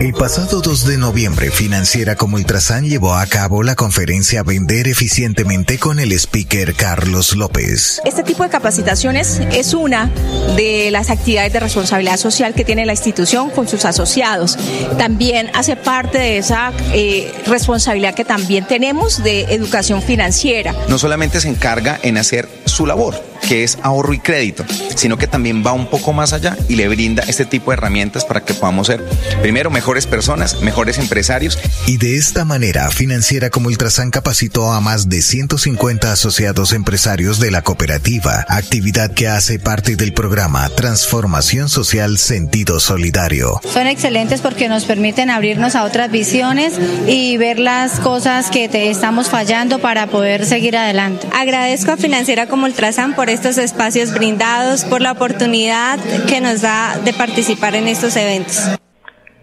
El 0.00 0.12
pasado 0.12 0.60
2 0.60 0.86
de 0.86 0.98
noviembre, 0.98 1.50
Financiera 1.50 2.16
como 2.16 2.36
Ultrasan 2.36 2.84
llevó 2.84 3.14
a 3.14 3.24
cabo 3.26 3.62
la 3.62 3.74
conferencia 3.76 4.42
Vender 4.42 4.88
eficientemente 4.88 5.78
con 5.78 5.98
el 5.98 6.12
speaker 6.12 6.74
Carlos 6.74 7.36
López. 7.36 8.02
Este 8.04 8.22
tipo 8.22 8.42
de 8.42 8.50
capacitaciones 8.50 9.40
es 9.52 9.72
una 9.72 10.10
de 10.56 10.90
las 10.90 11.08
actividades 11.08 11.52
de 11.52 11.60
responsabilidad 11.60 12.16
social 12.16 12.52
que 12.52 12.64
tiene 12.64 12.84
la 12.84 12.92
institución 12.92 13.50
con 13.50 13.68
sus 13.68 13.84
asociados. 13.84 14.58
También 14.98 15.50
hace 15.54 15.76
parte 15.76 16.18
de 16.18 16.38
esa 16.38 16.72
eh, 16.92 17.32
responsabilidad 17.46 18.14
que 18.14 18.24
también 18.24 18.66
tenemos 18.66 19.22
de 19.22 19.54
educación 19.54 20.02
financiera. 20.02 20.74
No 20.88 20.98
solamente 20.98 21.40
se 21.40 21.48
encarga 21.48 21.98
en 22.02 22.18
hacer 22.18 22.48
su 22.72 22.86
labor, 22.86 23.14
que 23.48 23.64
es 23.64 23.78
ahorro 23.82 24.12
y 24.12 24.18
crédito, 24.18 24.64
sino 24.94 25.18
que 25.18 25.26
también 25.26 25.64
va 25.64 25.72
un 25.72 25.88
poco 25.88 26.12
más 26.12 26.32
allá 26.32 26.56
y 26.68 26.76
le 26.76 26.88
brinda 26.88 27.22
este 27.26 27.44
tipo 27.44 27.70
de 27.70 27.76
herramientas 27.76 28.24
para 28.24 28.44
que 28.44 28.54
podamos 28.54 28.86
ser, 28.86 29.04
primero, 29.40 29.70
mejores 29.70 30.06
personas, 30.06 30.60
mejores 30.60 30.98
empresarios. 30.98 31.58
Y 31.86 31.98
de 31.98 32.16
esta 32.16 32.44
manera, 32.44 32.90
Financiera 32.90 33.50
como 33.50 33.68
Ultrasan 33.68 34.10
capacitó 34.10 34.72
a 34.72 34.80
más 34.80 35.08
de 35.08 35.22
150 35.22 36.12
asociados 36.12 36.72
empresarios 36.72 37.40
de 37.40 37.50
la 37.50 37.62
cooperativa, 37.62 38.44
actividad 38.48 39.12
que 39.12 39.28
hace 39.28 39.58
parte 39.58 39.96
del 39.96 40.12
programa 40.12 40.68
Transformación 40.70 41.68
Social 41.68 42.18
Sentido 42.18 42.80
Solidario. 42.80 43.60
Son 43.72 43.86
excelentes 43.86 44.40
porque 44.40 44.68
nos 44.68 44.84
permiten 44.84 45.30
abrirnos 45.30 45.74
a 45.74 45.84
otras 45.84 46.10
visiones 46.10 46.74
y 47.06 47.36
ver 47.36 47.58
las 47.58 48.00
cosas 48.00 48.50
que 48.50 48.68
te 48.68 48.90
estamos 48.90 49.28
fallando 49.28 49.78
para 49.78 50.06
poder 50.06 50.46
seguir 50.46 50.76
adelante. 50.76 51.26
Agradezco 51.32 51.92
a 51.92 51.96
Financiera 51.96 52.46
como 52.46 52.66
Ultrasan 52.66 53.14
por 53.14 53.28
estos 53.32 53.58
espacios 53.58 54.14
brindados, 54.14 54.84
por 54.84 55.00
la 55.00 55.12
oportunidad 55.12 55.98
que 56.28 56.40
nos 56.40 56.62
da 56.62 56.98
de 57.04 57.12
participar 57.12 57.74
en 57.74 57.88
estos 57.88 58.16
eventos. 58.16 58.78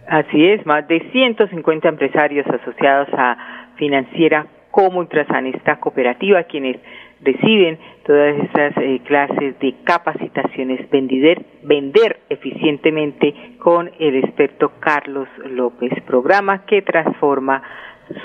Así 0.08 0.46
es, 0.46 0.65
más 0.65 0.88
de 0.88 1.00
150 1.12 1.88
empresarios 1.88 2.46
asociados 2.48 3.10
a 3.13 3.74
Financiera 3.77 4.48
como 4.72 5.00
Ultrasan, 5.00 5.48
esta 5.48 5.79
cooperativa, 5.79 6.43
quienes 6.43 6.77
reciben 7.22 7.77
todas 8.05 8.36
estas 8.43 8.77
eh, 8.77 9.01
clases 9.05 9.60
de 9.60 9.75
capacitaciones, 9.84 10.89
vender, 10.89 11.46
vender 11.63 12.19
eficientemente 12.29 13.34
con 13.60 13.91
el 14.00 14.15
experto 14.15 14.72
Carlos 14.79 15.27
López, 15.46 15.91
programa 16.05 16.65
que 16.65 16.81
transforma 16.81 17.62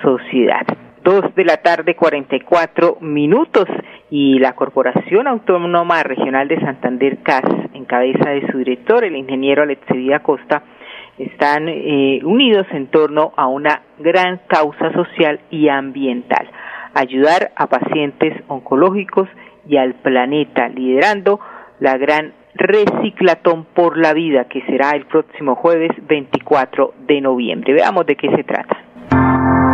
sociedad. 0.02 0.66
Dos 1.04 1.34
de 1.34 1.44
la 1.44 1.58
tarde, 1.58 1.94
44 1.94 2.96
minutos, 3.02 3.66
y 4.08 4.38
la 4.38 4.54
Corporación 4.54 5.26
Autónoma 5.26 6.02
Regional 6.02 6.48
de 6.48 6.58
Santander, 6.60 7.18
CAS, 7.22 7.44
en 7.74 7.84
cabeza 7.84 8.30
de 8.30 8.50
su 8.50 8.56
director, 8.56 9.04
el 9.04 9.14
ingeniero 9.14 9.64
Alexidía 9.64 10.20
Costa, 10.20 10.62
están 11.18 11.68
eh, 11.68 12.20
unidos 12.24 12.66
en 12.70 12.86
torno 12.86 13.34
a 13.36 13.48
una 13.48 13.82
gran 13.98 14.40
causa 14.46 14.94
social 14.94 15.40
y 15.50 15.68
ambiental, 15.68 16.48
ayudar 16.94 17.52
a 17.54 17.66
pacientes 17.66 18.42
oncológicos 18.48 19.28
y 19.68 19.76
al 19.76 19.92
planeta, 19.96 20.68
liderando 20.68 21.38
la 21.80 21.98
gran 21.98 22.32
Reciclatón 22.54 23.66
por 23.74 23.98
la 23.98 24.14
Vida, 24.14 24.44
que 24.44 24.62
será 24.62 24.92
el 24.92 25.04
próximo 25.04 25.54
jueves 25.54 25.90
24 26.08 26.94
de 27.06 27.20
noviembre. 27.20 27.74
Veamos 27.74 28.06
de 28.06 28.16
qué 28.16 28.34
se 28.34 28.42
trata. 28.42 29.73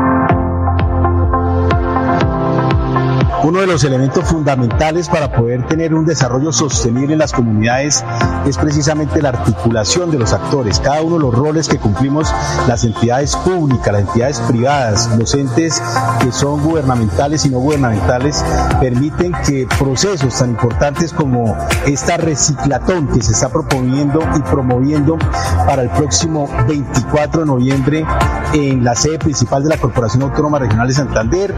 Uno 3.42 3.60
de 3.60 3.66
los 3.66 3.84
elementos 3.84 4.28
fundamentales 4.28 5.08
para 5.08 5.32
poder 5.32 5.66
tener 5.66 5.94
un 5.94 6.04
desarrollo 6.04 6.52
sostenible 6.52 7.14
en 7.14 7.18
las 7.18 7.32
comunidades 7.32 8.04
es 8.46 8.58
precisamente 8.58 9.22
la 9.22 9.30
articulación 9.30 10.10
de 10.10 10.18
los 10.18 10.32
actores, 10.32 10.78
cada 10.80 11.00
uno 11.00 11.16
de 11.16 11.22
los 11.22 11.34
roles 11.34 11.68
que 11.68 11.78
cumplimos 11.78 12.32
las 12.68 12.84
entidades 12.84 13.36
públicas, 13.36 13.92
las 13.92 14.02
entidades 14.02 14.40
privadas, 14.40 15.10
los 15.18 15.34
entes 15.34 15.82
que 16.20 16.32
son 16.32 16.62
gubernamentales 16.62 17.46
y 17.46 17.50
no 17.50 17.60
gubernamentales, 17.60 18.44
permiten 18.78 19.32
que 19.46 19.66
procesos 19.78 20.38
tan 20.38 20.50
importantes 20.50 21.12
como 21.12 21.56
esta 21.86 22.18
reciclatón 22.18 23.08
que 23.08 23.22
se 23.22 23.32
está 23.32 23.48
proponiendo 23.48 24.20
y 24.36 24.40
promoviendo 24.40 25.16
para 25.66 25.82
el 25.82 25.90
próximo 25.90 26.48
24 26.68 27.40
de 27.40 27.46
noviembre 27.46 28.06
en 28.52 28.84
la 28.84 28.94
sede 28.94 29.18
principal 29.18 29.62
de 29.62 29.70
la 29.70 29.76
Corporación 29.78 30.22
Autónoma 30.24 30.58
Regional 30.58 30.88
de 30.88 30.94
Santander, 30.94 31.54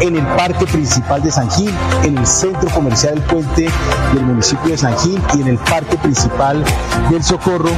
en 0.00 0.16
el 0.16 0.26
Parque 0.26 0.66
Principal 0.66 1.22
de 1.22 1.25
San 1.30 1.50
Gil, 1.50 1.72
en 2.04 2.18
el 2.18 2.26
Centro 2.26 2.68
Comercial 2.70 3.14
del 3.14 3.24
Puente 3.24 3.68
del 4.14 4.24
municipio 4.24 4.70
de 4.70 4.78
San 4.78 4.96
Gil 4.98 5.20
y 5.34 5.42
en 5.42 5.48
el 5.48 5.58
Parque 5.58 5.96
Principal 5.98 6.62
del 7.10 7.22
Socorro, 7.22 7.70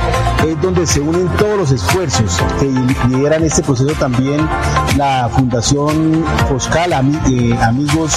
es 0.47 0.61
donde 0.61 0.87
se 0.87 1.01
unen 1.01 1.29
todos 1.37 1.59
los 1.59 1.71
esfuerzos 1.71 2.39
que 2.59 2.67
lideran 3.09 3.45
este 3.45 3.63
proceso 3.63 3.93
también 3.99 4.47
la 4.97 5.29
Fundación 5.29 6.25
Foscal, 6.49 6.93
eh, 6.93 7.59
Amigos 7.63 8.13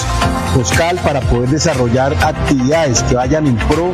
Foscal, 0.53 0.97
para 0.97 1.21
poder 1.21 1.49
desarrollar 1.49 2.13
actividades 2.23 3.03
que 3.03 3.15
vayan 3.15 3.47
en 3.47 3.55
pro 3.55 3.93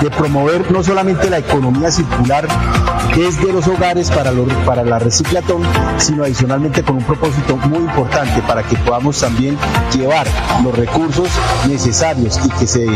de 0.00 0.10
promover 0.10 0.70
no 0.70 0.82
solamente 0.82 1.30
la 1.30 1.38
economía 1.38 1.90
circular 1.90 2.46
desde 3.14 3.52
los 3.52 3.66
hogares 3.68 4.10
para, 4.10 4.32
para 4.66 4.84
la 4.84 4.98
reciclatón, 4.98 5.62
sino 5.98 6.24
adicionalmente 6.24 6.82
con 6.82 6.96
un 6.96 7.04
propósito 7.04 7.56
muy 7.56 7.78
importante 7.78 8.42
para 8.42 8.62
que 8.62 8.76
podamos 8.76 9.18
también 9.20 9.56
llevar 9.94 10.26
los 10.62 10.73
recursos 10.74 11.28
necesarios 11.68 12.40
y 12.44 12.50
que 12.50 12.66
se 12.66 12.86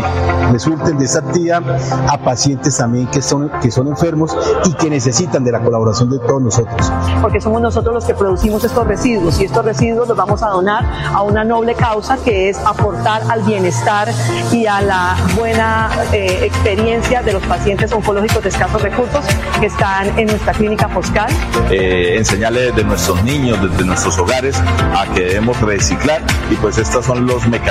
resulten 0.52 0.98
de 0.98 1.04
esta 1.04 1.20
actividad 1.20 1.62
a 2.08 2.18
pacientes 2.18 2.76
también 2.76 3.06
que 3.06 3.22
son, 3.22 3.50
que 3.62 3.70
son 3.70 3.88
enfermos 3.88 4.36
y 4.64 4.72
que 4.74 4.90
necesitan 4.90 5.44
de 5.44 5.52
la 5.52 5.60
colaboración 5.60 6.10
de 6.10 6.18
todos 6.18 6.42
nosotros. 6.42 6.92
Porque 7.20 7.40
somos 7.40 7.62
nosotros 7.62 7.94
los 7.94 8.04
que 8.04 8.14
producimos 8.14 8.64
estos 8.64 8.86
residuos 8.86 9.40
y 9.40 9.44
estos 9.44 9.64
residuos 9.64 10.08
los 10.08 10.16
vamos 10.16 10.42
a 10.42 10.48
donar 10.48 10.84
a 11.12 11.22
una 11.22 11.44
noble 11.44 11.74
causa 11.74 12.16
que 12.16 12.48
es 12.48 12.58
aportar 12.58 13.22
al 13.30 13.42
bienestar 13.42 14.08
y 14.52 14.66
a 14.66 14.80
la 14.80 15.16
buena 15.36 15.90
eh, 16.12 16.40
experiencia 16.42 17.22
de 17.22 17.34
los 17.34 17.42
pacientes 17.44 17.92
oncológicos 17.92 18.42
de 18.42 18.48
escasos 18.48 18.82
recursos 18.82 19.24
que 19.60 19.66
están 19.66 20.18
en 20.18 20.26
nuestra 20.26 20.52
clínica 20.52 20.88
Foscal. 20.88 21.30
Eh, 21.70 22.16
enseñarle 22.18 22.72
desde 22.72 22.84
nuestros 22.84 23.22
niños, 23.24 23.58
desde 23.62 23.84
nuestros 23.84 24.18
hogares, 24.18 24.56
a 24.58 25.06
que 25.14 25.20
debemos 25.20 25.60
reciclar 25.60 26.22
y 26.50 26.56
pues 26.56 26.78
estos 26.78 27.04
son 27.04 27.26
los 27.26 27.46
mecanismos 27.46 27.67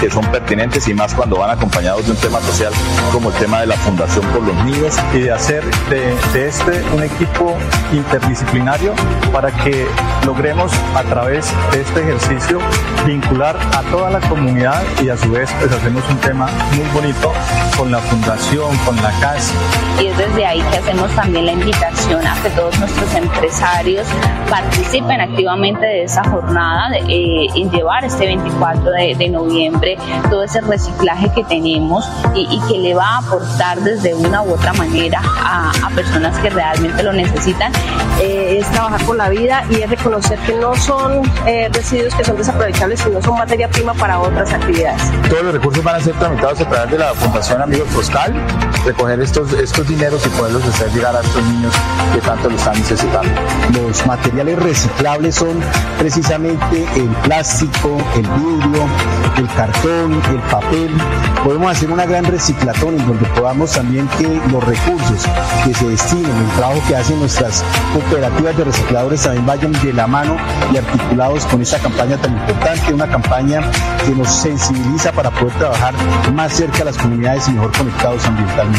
que 0.00 0.10
son 0.10 0.24
pertinentes 0.26 0.88
y 0.88 0.94
más 0.94 1.14
cuando 1.14 1.36
van 1.36 1.50
acompañados 1.50 2.06
de 2.06 2.12
un 2.12 2.16
tema 2.16 2.40
social 2.40 2.72
como 3.12 3.30
el 3.30 3.36
tema 3.36 3.60
de 3.60 3.66
la 3.66 3.76
Fundación 3.76 4.24
por 4.26 4.42
los 4.42 4.56
Niños. 4.64 4.96
Y 5.12 5.20
de 5.20 5.32
hacer 5.32 5.64
de, 5.90 6.14
de 6.32 6.48
este 6.48 6.82
un 6.94 7.02
equipo 7.02 7.56
interdisciplinario 7.92 8.94
para 9.32 9.50
que 9.50 9.86
logremos 10.24 10.72
a 10.94 11.02
través 11.02 11.52
de 11.72 11.82
este 11.82 12.00
ejercicio 12.00 12.58
vincular 13.06 13.56
a 13.56 13.82
toda 13.90 14.10
la 14.10 14.20
comunidad 14.20 14.82
y 15.02 15.08
a 15.08 15.16
su 15.16 15.30
vez 15.30 15.50
pues 15.58 15.72
hacemos 15.72 16.02
un 16.08 16.16
tema 16.18 16.48
muy 16.74 16.86
bonito 16.94 17.32
con 17.76 17.90
la 17.90 17.98
fundación, 17.98 18.76
con 18.78 18.96
la 18.96 19.10
casa. 19.20 19.52
Y 20.00 20.06
es 20.06 20.16
desde 20.16 20.46
ahí 20.46 20.62
que 20.70 20.78
hacemos 20.78 21.10
también 21.14 21.46
la 21.46 21.52
invitación 21.52 22.26
a 22.26 22.34
que 22.42 22.50
todos 22.50 22.78
nuestros 22.78 23.14
empresarios 23.14 24.06
participen 24.48 25.20
activamente 25.20 25.84
de 25.84 26.04
esa 26.04 26.22
jornada 26.24 26.90
de, 26.90 26.98
eh, 26.98 27.46
en 27.54 27.70
llevar 27.70 28.04
este 28.04 28.26
24 28.26 28.90
de, 28.90 29.01
noviembre 29.30 29.96
todo 30.30 30.44
ese 30.44 30.60
reciclaje 30.60 31.30
que 31.34 31.44
tenemos 31.44 32.08
y, 32.34 32.60
que 32.68 32.78
le 32.78 32.94
va 32.94 33.06
a 33.06 33.18
aportar 33.18 33.80
desde 33.80 34.14
una 34.14 34.42
u 34.42 34.52
otra 34.52 34.72
manera 34.74 35.20
a, 35.22 35.72
personas 35.94 36.38
que 36.38 36.48
realmente 36.48 37.02
lo 37.02 37.12
necesitan. 37.12 37.72
Eh, 38.20 38.58
es 38.60 38.70
trabajar 38.70 39.04
por 39.04 39.16
la 39.16 39.28
vida 39.28 39.64
y 39.68 39.82
es 39.82 39.90
reconocer 39.90 40.38
que 40.40 40.54
no 40.54 40.74
son 40.74 41.22
eh, 41.46 41.68
residuos 41.72 42.14
que 42.14 42.24
son 42.24 42.36
desaprovechables, 42.38 43.00
sino 43.00 43.20
son 43.20 43.36
materia 43.36 43.68
prima 43.68 43.92
para 43.94 44.20
otras 44.20 44.52
actividades. 44.52 45.02
Todos 45.28 45.44
los 45.44 45.54
recursos 45.54 45.84
van 45.84 45.96
a 45.96 46.00
ser 46.00 46.14
tramitados 46.14 46.60
a 46.60 46.68
través 46.68 46.90
de 46.90 46.98
la 46.98 47.12
Fundación 47.14 47.60
Amigos 47.60 47.88
Foscal, 47.88 48.32
recoger 48.84 49.20
estos, 49.20 49.52
estos 49.52 49.86
dineros 49.86 50.24
y 50.26 50.28
poderlos 50.30 50.64
hacer 50.64 50.92
llegar 50.92 51.14
a 51.16 51.20
estos 51.20 51.44
niños 51.44 51.72
que 52.14 52.20
tanto 52.20 52.48
lo 52.48 52.56
están 52.56 52.74
necesitando. 52.74 53.30
Los 53.72 54.06
materiales 54.06 54.58
reciclables 54.58 55.34
son 55.34 55.60
precisamente 55.98 56.86
el 56.96 57.08
plástico, 57.24 57.98
el 58.16 58.22
vidrio, 58.22 58.86
el 59.36 59.48
cartón, 59.54 60.20
el 60.30 60.40
papel. 60.50 60.90
Podemos 61.44 61.72
hacer 61.72 61.90
una 61.90 62.06
gran 62.06 62.24
reciclatón 62.24 62.98
en 62.98 63.06
donde 63.06 63.26
podamos 63.30 63.72
también 63.72 64.08
que 64.18 64.40
los 64.50 64.64
recursos 64.64 65.26
que 65.64 65.74
se 65.74 65.88
destinen, 65.88 66.36
el 66.36 66.56
trabajo 66.56 66.82
que 66.88 66.96
hacen 66.96 67.18
nuestras 67.20 67.64
cooperativas 67.92 68.56
de 68.56 68.64
recicladores 68.64 69.22
también 69.22 69.46
vayan 69.46 69.72
de 69.72 69.92
la 69.92 70.06
mano 70.06 70.36
y 70.72 70.76
articulados 70.76 71.44
con 71.46 71.62
esta 71.62 71.78
campaña 71.78 72.16
tan 72.16 72.32
importante, 72.32 72.94
una 72.94 73.08
campaña 73.08 73.60
que 74.04 74.10
nos 74.10 74.28
sensibiliza 74.28 75.12
para 75.12 75.30
poder 75.30 75.54
trabajar 75.58 75.94
más 76.32 76.52
cerca 76.52 76.82
a 76.82 76.86
las 76.86 76.96
comunidades 76.96 77.48
y 77.48 77.52
mejor 77.52 77.72
conectados 77.72 78.24
ambientalmente. 78.26 78.71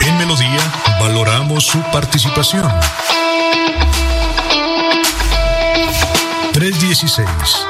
En 0.00 0.18
Melodía 0.18 0.60
valoramos 1.00 1.64
su 1.66 1.80
participación. 1.90 2.68
316 6.52 7.69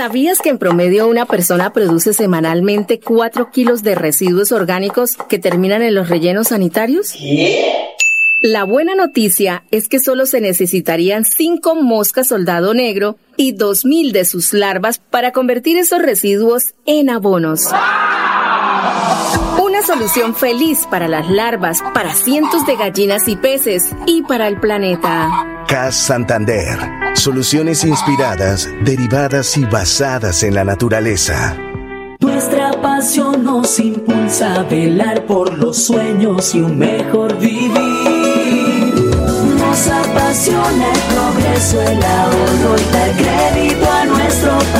¿Sabías 0.00 0.38
que 0.40 0.48
en 0.48 0.56
promedio 0.56 1.08
una 1.08 1.26
persona 1.26 1.74
produce 1.74 2.14
semanalmente 2.14 3.00
4 3.00 3.50
kilos 3.50 3.82
de 3.82 3.94
residuos 3.94 4.50
orgánicos 4.50 5.18
que 5.28 5.38
terminan 5.38 5.82
en 5.82 5.94
los 5.94 6.08
rellenos 6.08 6.48
sanitarios? 6.48 7.14
La 8.40 8.64
buena 8.64 8.94
noticia 8.94 9.62
es 9.70 9.88
que 9.88 10.00
solo 10.00 10.24
se 10.24 10.40
necesitarían 10.40 11.26
5 11.26 11.74
moscas 11.74 12.28
soldado 12.28 12.72
negro 12.72 13.18
y 13.36 13.54
2.000 13.54 14.12
de 14.12 14.24
sus 14.24 14.54
larvas 14.54 14.96
para 14.96 15.32
convertir 15.32 15.76
esos 15.76 16.00
residuos 16.00 16.72
en 16.86 17.10
abonos. 17.10 17.66
Una 19.62 19.82
solución 19.82 20.34
feliz 20.34 20.86
para 20.90 21.08
las 21.08 21.28
larvas, 21.28 21.82
para 21.94 22.14
cientos 22.14 22.66
de 22.66 22.76
gallinas 22.76 23.28
y 23.28 23.36
peces 23.36 23.94
y 24.06 24.22
para 24.22 24.48
el 24.48 24.58
planeta. 24.58 25.64
CAS 25.66 25.96
Santander. 25.96 26.78
Soluciones 27.14 27.84
inspiradas, 27.84 28.68
derivadas 28.82 29.56
y 29.56 29.64
basadas 29.64 30.42
en 30.42 30.54
la 30.54 30.64
naturaleza. 30.64 31.56
Nuestra 32.20 32.70
pasión 32.82 33.44
nos 33.44 33.78
impulsa 33.78 34.60
a 34.60 34.62
velar 34.64 35.26
por 35.26 35.56
los 35.56 35.76
sueños 35.76 36.54
y 36.54 36.60
un 36.60 36.78
mejor 36.78 37.38
vivir. 37.38 37.70
Nos 39.58 39.88
apasiona 39.88 40.92
el 40.92 41.00
progreso, 41.14 41.82
el 41.82 42.02
ahorro 42.02 42.76
y 42.78 42.92
dar 42.92 43.10
crédito 43.12 43.90
a 43.90 44.04
nuestro 44.06 44.58
país. 44.58 44.79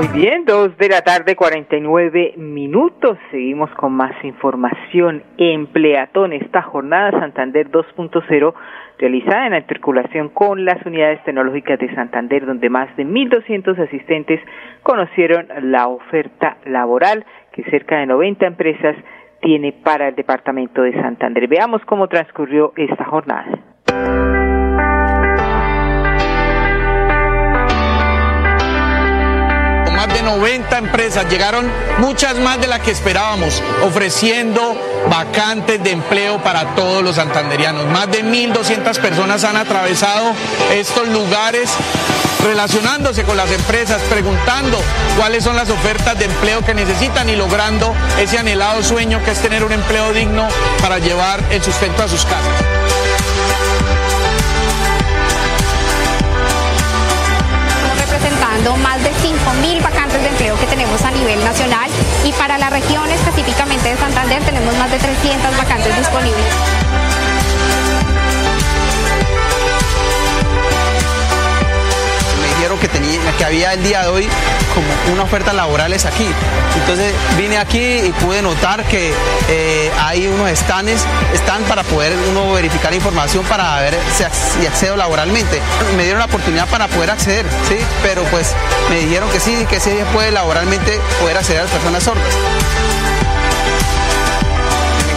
Muy 0.00 0.08
bien, 0.18 0.46
dos 0.46 0.74
de 0.78 0.88
la 0.88 1.02
tarde, 1.02 1.36
49 1.36 2.32
minutos. 2.38 3.18
Seguimos 3.30 3.70
con 3.72 3.92
más 3.92 4.12
información. 4.24 5.22
Empleatón, 5.36 6.32
esta 6.32 6.62
jornada 6.62 7.10
Santander 7.20 7.70
2.0 7.70 8.54
realizada 8.98 9.44
en 9.44 9.52
la 9.52 9.66
circulación 9.66 10.30
con 10.30 10.64
las 10.64 10.82
unidades 10.86 11.22
tecnológicas 11.24 11.78
de 11.78 11.94
Santander, 11.94 12.46
donde 12.46 12.70
más 12.70 12.96
de 12.96 13.04
1.200 13.04 13.78
asistentes 13.78 14.40
conocieron 14.82 15.48
la 15.70 15.88
oferta 15.88 16.56
laboral 16.64 17.26
que 17.52 17.64
cerca 17.64 17.98
de 17.98 18.06
90 18.06 18.46
empresas 18.46 18.96
tiene 19.42 19.72
para 19.84 20.08
el 20.08 20.14
departamento 20.14 20.80
de 20.80 20.94
Santander. 20.94 21.46
Veamos 21.46 21.84
cómo 21.84 22.08
transcurrió 22.08 22.72
esta 22.74 23.04
jornada. 23.04 24.29
90 30.30 30.78
empresas, 30.78 31.28
llegaron 31.28 31.68
muchas 31.98 32.36
más 32.36 32.60
de 32.60 32.68
las 32.68 32.78
que 32.80 32.92
esperábamos, 32.92 33.60
ofreciendo 33.82 34.80
vacantes 35.10 35.82
de 35.82 35.90
empleo 35.90 36.40
para 36.40 36.76
todos 36.76 37.02
los 37.02 37.16
santanderianos. 37.16 37.84
Más 37.86 38.08
de 38.12 38.24
1.200 38.24 38.96
personas 39.00 39.42
han 39.42 39.56
atravesado 39.56 40.32
estos 40.72 41.08
lugares 41.08 41.68
relacionándose 42.44 43.24
con 43.24 43.36
las 43.36 43.50
empresas, 43.50 44.00
preguntando 44.08 44.80
cuáles 45.16 45.42
son 45.42 45.56
las 45.56 45.68
ofertas 45.68 46.16
de 46.16 46.26
empleo 46.26 46.64
que 46.64 46.74
necesitan 46.74 47.28
y 47.28 47.34
logrando 47.34 47.92
ese 48.20 48.38
anhelado 48.38 48.84
sueño 48.84 49.20
que 49.24 49.32
es 49.32 49.42
tener 49.42 49.64
un 49.64 49.72
empleo 49.72 50.12
digno 50.12 50.46
para 50.80 51.00
llevar 51.00 51.40
el 51.50 51.60
sustento 51.60 52.04
a 52.04 52.08
sus 52.08 52.24
casas. 52.24 52.89
Más 58.60 59.02
de 59.02 59.10
5.000 59.10 59.82
vacantes 59.82 60.20
de 60.22 60.28
empleo 60.28 60.58
que 60.58 60.66
tenemos 60.66 61.02
a 61.02 61.10
nivel 61.10 61.42
nacional 61.42 61.90
y 62.24 62.32
para 62.32 62.58
la 62.58 62.68
región 62.68 63.08
específicamente 63.10 63.88
de 63.88 63.96
Santander 63.96 64.42
tenemos 64.42 64.76
más 64.76 64.90
de 64.90 64.98
300 64.98 65.56
vacantes 65.56 65.96
disponibles. 65.96 66.79
Que 73.40 73.46
había 73.46 73.72
el 73.72 73.82
día 73.82 74.02
de 74.02 74.08
hoy 74.08 74.28
como 74.74 75.14
una 75.14 75.22
oferta 75.22 75.54
laborales 75.54 76.04
aquí. 76.04 76.28
Entonces 76.76 77.14
vine 77.38 77.56
aquí 77.56 78.00
y 78.00 78.12
pude 78.20 78.42
notar 78.42 78.84
que 78.84 79.14
eh, 79.48 79.90
hay 79.98 80.26
unos 80.26 80.50
stands, 80.50 81.06
están 81.32 81.62
para 81.62 81.82
poder 81.82 82.14
uno 82.28 82.52
verificar 82.52 82.92
información 82.92 83.42
para 83.46 83.80
ver 83.80 83.96
si 84.12 84.66
accedo 84.66 84.94
laboralmente. 84.94 85.58
Me 85.96 86.02
dieron 86.02 86.18
la 86.18 86.26
oportunidad 86.26 86.68
para 86.68 86.86
poder 86.88 87.10
acceder, 87.10 87.46
¿sí? 87.66 87.78
pero 88.02 88.24
pues 88.24 88.54
me 88.90 88.96
dijeron 88.96 89.30
que 89.30 89.40
sí, 89.40 89.66
que 89.70 89.80
se 89.80 90.04
puede 90.12 90.32
laboralmente 90.32 91.00
poder 91.18 91.38
acceder 91.38 91.60
a 91.60 91.64
las 91.64 91.72
personas 91.72 92.02
sordas 92.02 92.34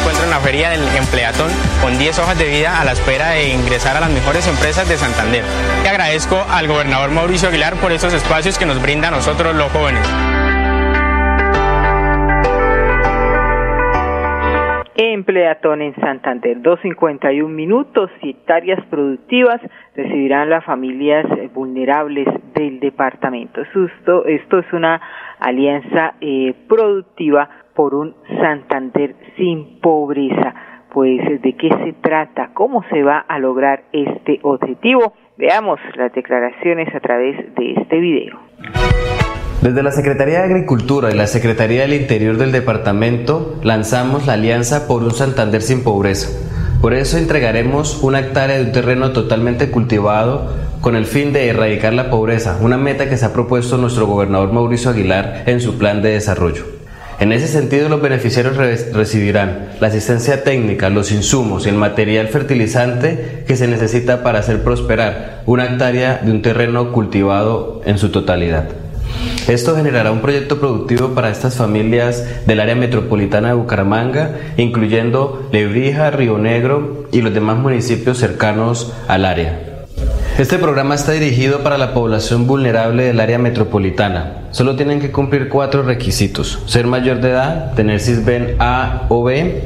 encuentro 0.03 0.25
en 0.25 0.31
la 0.31 0.39
feria 0.41 0.69
del 0.69 0.83
Empleatón 0.97 1.47
con 1.81 1.97
10 1.97 2.19
hojas 2.19 2.37
de 2.37 2.49
vida 2.49 2.81
a 2.81 2.83
la 2.83 2.91
espera 2.91 3.29
de 3.39 3.53
ingresar 3.53 3.95
a 3.95 4.01
las 4.01 4.11
mejores 4.11 4.45
empresas 4.49 4.89
de 4.89 4.97
Santander. 4.97 5.45
Y 5.81 5.87
agradezco 5.87 6.35
al 6.51 6.67
gobernador 6.67 7.09
Mauricio 7.11 7.47
Aguilar 7.47 7.75
por 7.75 7.93
esos 7.93 8.13
espacios 8.13 8.59
que 8.59 8.65
nos 8.65 8.81
brinda 8.81 9.07
a 9.07 9.11
nosotros 9.11 9.55
los 9.55 9.71
jóvenes. 9.71 10.03
Empleatón 14.95 15.81
en 15.81 15.95
Santander, 15.95 16.57
2.51 16.57 17.47
minutos 17.47 18.11
y 18.21 18.31
hectáreas 18.31 18.83
productivas 18.89 19.61
recibirán 19.95 20.49
las 20.49 20.65
familias 20.65 21.25
vulnerables 21.53 22.27
del 22.55 22.81
departamento. 22.81 23.61
Esto, 23.61 24.25
esto 24.25 24.59
es 24.59 24.73
una 24.73 24.99
alianza 25.39 26.15
eh, 26.19 26.53
productiva 26.67 27.49
por 27.75 27.95
un 27.95 28.15
Santander 28.41 29.15
sin 29.37 29.79
pobreza. 29.81 30.53
Pues 30.93 31.19
de 31.41 31.55
qué 31.55 31.69
se 31.83 31.93
trata, 32.01 32.51
cómo 32.53 32.83
se 32.91 33.01
va 33.01 33.17
a 33.17 33.39
lograr 33.39 33.83
este 33.91 34.39
objetivo. 34.43 35.13
Veamos 35.37 35.79
las 35.95 36.13
declaraciones 36.13 36.93
a 36.93 36.99
través 36.99 37.35
de 37.55 37.73
este 37.73 37.99
video. 37.99 38.39
Desde 39.63 39.81
la 39.81 39.91
Secretaría 39.91 40.39
de 40.39 40.53
Agricultura 40.53 41.09
y 41.09 41.15
la 41.15 41.25
Secretaría 41.25 41.81
del 41.83 41.93
Interior 41.93 42.37
del 42.37 42.51
departamento 42.51 43.55
lanzamos 43.63 44.27
la 44.27 44.33
Alianza 44.33 44.87
por 44.87 45.01
un 45.03 45.11
Santander 45.11 45.61
sin 45.61 45.83
pobreza. 45.83 46.29
Por 46.81 46.93
eso 46.93 47.17
entregaremos 47.17 48.03
una 48.03 48.19
hectárea 48.19 48.57
de 48.57 48.65
un 48.65 48.71
terreno 48.73 49.13
totalmente 49.13 49.71
cultivado 49.71 50.53
con 50.81 50.97
el 50.97 51.05
fin 51.05 51.31
de 51.31 51.47
erradicar 51.47 51.93
la 51.93 52.09
pobreza, 52.09 52.57
una 52.61 52.77
meta 52.77 53.07
que 53.09 53.15
se 53.15 53.25
ha 53.25 53.31
propuesto 53.31 53.77
nuestro 53.77 54.05
gobernador 54.05 54.51
Mauricio 54.51 54.91
Aguilar 54.91 55.43
en 55.45 55.61
su 55.61 55.77
plan 55.77 56.01
de 56.01 56.09
desarrollo. 56.09 56.82
En 57.19 57.31
ese 57.31 57.47
sentido, 57.47 57.89
los 57.89 58.01
beneficiarios 58.01 58.57
recibirán 58.57 59.69
la 59.79 59.87
asistencia 59.87 60.43
técnica, 60.43 60.89
los 60.89 61.11
insumos 61.11 61.65
y 61.65 61.69
el 61.69 61.75
material 61.75 62.27
fertilizante 62.27 63.43
que 63.47 63.55
se 63.55 63.67
necesita 63.67 64.23
para 64.23 64.39
hacer 64.39 64.63
prosperar 64.63 65.43
una 65.45 65.65
hectárea 65.65 66.19
de 66.23 66.31
un 66.31 66.41
terreno 66.41 66.91
cultivado 66.91 67.81
en 67.85 67.97
su 67.97 68.09
totalidad. 68.09 68.65
Esto 69.47 69.75
generará 69.75 70.11
un 70.11 70.21
proyecto 70.21 70.59
productivo 70.59 71.09
para 71.09 71.29
estas 71.29 71.55
familias 71.55 72.45
del 72.45 72.59
área 72.59 72.75
metropolitana 72.75 73.49
de 73.49 73.55
Bucaramanga, 73.55 74.31
incluyendo 74.57 75.49
Lebrija, 75.51 76.11
Río 76.11 76.37
Negro 76.37 77.07
y 77.11 77.21
los 77.21 77.33
demás 77.33 77.57
municipios 77.57 78.17
cercanos 78.17 78.93
al 79.07 79.25
área. 79.25 79.72
Este 80.39 80.57
programa 80.57 80.95
está 80.95 81.11
dirigido 81.11 81.61
para 81.61 81.77
la 81.77 81.93
población 81.93 82.47
vulnerable 82.47 83.03
del 83.03 83.19
área 83.19 83.37
metropolitana. 83.37 84.47
Solo 84.49 84.75
tienen 84.75 84.99
que 84.99 85.11
cumplir 85.11 85.47
cuatro 85.47 85.83
requisitos. 85.83 86.63
Ser 86.65 86.87
mayor 86.87 87.17
de 87.17 87.29
edad, 87.29 87.75
tener 87.75 87.99
CISBEN 87.99 88.55
A 88.57 89.05
o 89.09 89.23
B, 89.23 89.61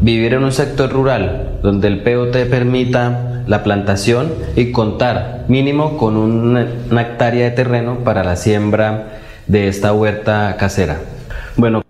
vivir 0.00 0.34
en 0.34 0.44
un 0.44 0.52
sector 0.52 0.92
rural 0.92 1.58
donde 1.60 1.88
el 1.88 2.04
POT 2.04 2.48
permita 2.48 3.42
la 3.48 3.64
plantación 3.64 4.32
y 4.54 4.70
contar 4.70 5.44
mínimo 5.48 5.98
con 5.98 6.16
una, 6.16 6.68
hectárea 7.02 7.50
de 7.50 7.56
terreno 7.56 8.04
para 8.04 8.22
la 8.22 8.36
siembra 8.36 9.18
de 9.48 9.66
esta 9.66 9.92
huerta 9.92 10.56
casera. 10.56 10.98
Bueno, 11.56 11.82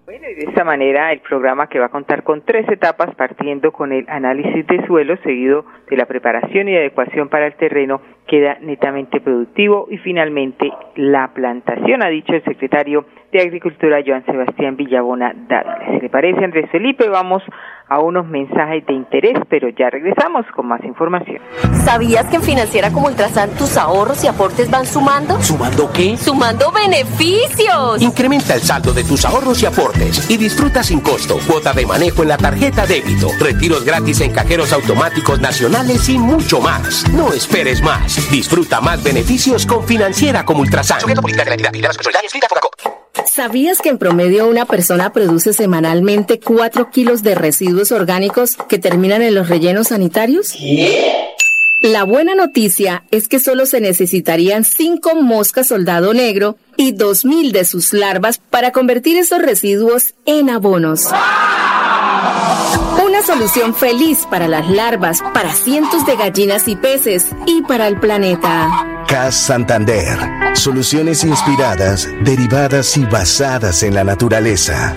de 0.43 0.49
esta 0.49 0.65
manera 0.65 1.13
el 1.13 1.21
programa 1.21 1.69
que 1.69 1.79
va 1.79 1.87
a 1.87 1.91
contar 1.91 2.23
con 2.23 2.43
tres 2.43 2.69
etapas 2.69 3.15
partiendo 3.15 3.71
con 3.71 3.93
el 3.93 4.07
análisis 4.09 4.67
de 4.67 4.85
suelo 4.87 5.17
seguido 5.23 5.65
de 5.89 5.97
la 5.97 6.07
preparación 6.07 6.69
y 6.69 6.77
adecuación 6.77 7.29
para 7.29 7.47
el 7.47 7.55
terreno 7.55 8.01
queda 8.27 8.59
netamente 8.61 9.21
productivo 9.21 9.87
y 9.91 9.99
finalmente 9.99 10.71
la 10.97 11.33
plantación, 11.35 12.03
ha 12.03 12.09
dicho 12.09 12.33
el 12.33 12.45
secretario 12.45 13.05
de 13.33 13.41
Agricultura 13.41 14.03
Joan 14.07 14.25
Sebastián 14.27 14.77
Villabona 14.77 15.33
Dávila. 15.35 15.87
¿Se 15.87 16.03
le 16.03 16.11
parece 16.11 16.45
Andrés 16.45 16.71
Felipe? 16.71 17.09
Vamos 17.09 17.43
a 17.89 18.01
unos 18.01 18.27
mensajes 18.27 18.87
de 18.87 18.95
interés, 18.95 19.35
pero 19.49 19.69
ya 19.71 19.91
regresamos 19.91 20.47
con 20.55 20.67
más 20.67 20.83
información. 20.85 21.41
¿Sabías 21.85 22.27
que 22.27 22.37
en 22.37 22.43
Financiera 22.43 22.91
como 22.91 23.09
Ultrasan 23.09 23.51
tus 23.57 23.77
ahorros 23.77 24.23
y 24.25 24.29
aportes 24.29 24.71
van 24.71 24.87
sumando? 24.87 25.41
¿Sumando 25.41 25.91
qué? 25.93 26.17
¡Sumando 26.17 26.71
beneficios! 26.73 28.01
Incrementa 28.01 28.55
el 28.55 28.61
saldo 28.61 28.93
de 28.93 29.05
tus 29.05 29.25
ahorros 29.25 29.63
y 29.63 29.67
aportes 29.67 30.31
y 30.31 30.37
disfruta 30.37 30.83
sin 30.83 31.01
costo 31.01 31.37
cuota 31.47 31.73
de 31.73 31.87
manejo 31.87 32.23
en 32.23 32.29
la 32.29 32.37
tarjeta 32.37 32.87
débito, 32.87 33.29
retiros 33.41 33.85
gratis 33.85 34.21
en 34.21 34.33
cajeros 34.33 34.73
automáticos 34.73 35.41
nacionales 35.41 36.09
y 36.09 36.19
mucho 36.19 36.61
más. 36.61 37.05
No 37.13 37.33
esperes 37.33 37.83
más. 37.83 38.12
Disfruta 38.31 38.81
más 38.81 39.03
beneficios 39.03 39.65
con 39.65 39.87
Financiera 39.87 40.45
como 40.45 40.61
Ultrasan. 40.61 41.01
¿Sabías 43.27 43.79
que 43.79 43.89
en 43.89 43.99
promedio 43.99 44.49
una 44.49 44.67
persona 44.67 45.13
produce 45.13 45.55
semanalmente 45.55 46.39
4 46.39 46.91
kilos 46.91 47.23
de 47.23 47.35
residuos 47.35 47.91
orgánicos 47.91 48.57
que 48.69 48.79
terminan 48.79 49.23
en 49.23 49.35
los 49.35 49.49
rellenos 49.49 49.89
sanitarios? 49.89 50.55
La 51.81 52.05
buena 52.05 52.35
noticia 52.35 53.05
es 53.11 53.29
que 53.29 53.41
solo 53.41 53.67
se 53.67 53.81
necesitarían 53.81 54.65
5 54.65 55.15
moscas 55.17 55.69
soldado 55.69 56.13
negro 56.13 56.57
y 56.77 56.93
2.000 56.93 57.51
de 57.53 57.65
sus 57.65 57.93
larvas 57.93 58.39
para 58.39 58.73
convertir 58.73 59.17
esos 59.17 59.41
residuos 59.41 60.15
en 60.27 60.51
abonos. 60.51 61.09
Solución 63.27 63.75
feliz 63.75 64.27
para 64.29 64.49
las 64.49 64.69
larvas, 64.69 65.23
para 65.33 65.53
cientos 65.53 66.05
de 66.07 66.17
gallinas 66.17 66.67
y 66.67 66.77
peces 66.77 67.29
y 67.47 67.63
para 67.63 67.87
el 67.87 68.01
planeta. 68.01 69.05
CAS 69.07 69.37
Santander. 69.37 70.19
Soluciones 70.55 71.23
inspiradas, 71.23 72.09
derivadas 72.25 72.97
y 72.97 73.05
basadas 73.05 73.83
en 73.83 73.95
la 73.95 74.05
naturaleza. 74.05 74.97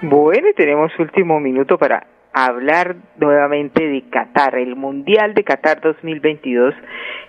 Bueno, 0.00 0.48
y 0.48 0.54
tenemos 0.54 0.96
último 1.00 1.40
minuto 1.40 1.76
para 1.76 2.06
hablar 2.32 2.94
nuevamente 3.18 3.84
de 3.84 4.04
Qatar, 4.08 4.54
el 4.54 4.76
Mundial 4.76 5.34
de 5.34 5.42
Qatar 5.42 5.80
2022 5.80 6.72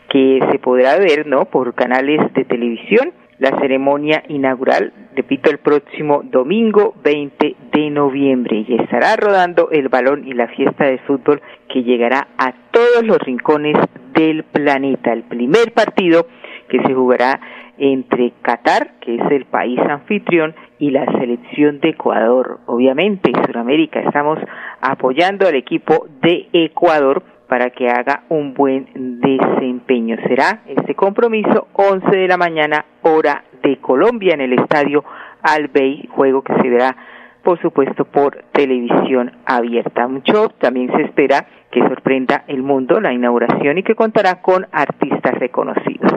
que 0.08 0.40
se 0.52 0.60
podrá 0.60 0.98
ver, 1.00 1.26
¿no? 1.26 1.46
Por 1.46 1.74
canales 1.74 2.22
de 2.34 2.46
televisión 2.46 3.12
la 3.40 3.58
ceremonia 3.58 4.22
inaugural, 4.28 4.94
repito, 5.16 5.50
el 5.50 5.58
próximo 5.58 6.22
domingo 6.24 6.94
20 7.04 7.56
de 7.72 7.90
noviembre 7.90 8.66
y 8.68 8.76
estará 8.76 9.16
rodando 9.16 9.70
el 9.72 9.88
balón 9.88 10.28
y 10.28 10.34
la 10.34 10.50
fiesta 10.50 10.86
de 10.86 11.00
fútbol 11.00 11.42
que 11.70 11.82
llegará 11.82 12.28
a 12.38 12.54
todos 12.70 13.04
los 13.04 13.18
rincones 13.18 13.78
del 14.14 14.44
planeta. 14.44 15.12
El 15.12 15.24
primer 15.24 15.72
partido 15.74 16.28
que 16.68 16.80
se 16.84 16.94
jugará 16.94 17.40
entre 17.80 18.34
Qatar, 18.44 19.00
que 19.00 19.16
es 19.16 19.32
el 19.32 19.46
país 19.46 19.80
anfitrión, 19.80 20.54
y 20.80 20.92
la 20.92 21.06
selección 21.20 21.80
de 21.82 21.89
Ecuador. 21.89 22.60
Obviamente, 22.65 23.30
en 23.30 23.46
Sudamérica 23.46 24.00
estamos 24.00 24.39
apoyando 24.82 25.48
al 25.48 25.56
equipo 25.56 26.08
de 26.22 26.48
Ecuador 26.54 27.22
para 27.48 27.72
que 27.72 27.89
haga 27.89 28.24
un 28.30 28.54
buen 28.54 28.88
desempeño. 29.22 30.18
Será 30.28 30.62
este 30.68 30.96
compromiso 30.96 31.68
11 31.74 32.15
de 32.15 32.28
la 32.28 32.38
mañana 32.38 32.86
hora 33.02 33.44
de 33.62 33.78
Colombia 33.78 34.34
en 34.34 34.42
el 34.42 34.54
estadio 34.54 35.04
Albey, 35.42 36.08
juego 36.12 36.42
que 36.42 36.54
se 36.62 36.70
verá 36.70 36.96
por 37.44 37.60
supuesto 37.62 38.06
por 38.06 38.44
televisión 38.52 39.32
abierta. 39.46 40.08
Mucho 40.08 40.50
también 40.60 40.92
se 40.92 41.02
espera 41.04 41.48
que 41.72 41.82
sorprenda 41.82 42.44
el 42.48 42.63
mundo 42.63 43.00
la 43.00 43.13
inauguración 43.13 43.78
y 43.78 43.84
que 43.84 43.96
contará 43.96 44.42
con 44.42 44.68
artistas 44.72 45.34
reconocidos. 45.39 46.12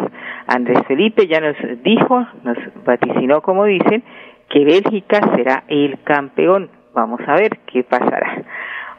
Andrés 0.47 0.81
Felipe 0.87 1.27
ya 1.27 1.41
nos 1.41 1.57
dijo, 1.83 2.27
nos 2.43 2.59
vaticinó 2.85 3.41
como 3.43 3.65
dicen, 3.65 4.03
que 4.53 4.65
Bélgica 4.65 5.21
será 5.35 5.65
el 5.69 5.99
campeón. 6.05 6.71
Vamos 6.95 7.21
a 7.27 7.35
ver 7.35 7.59
qué 7.67 7.83
pasará. 7.83 8.45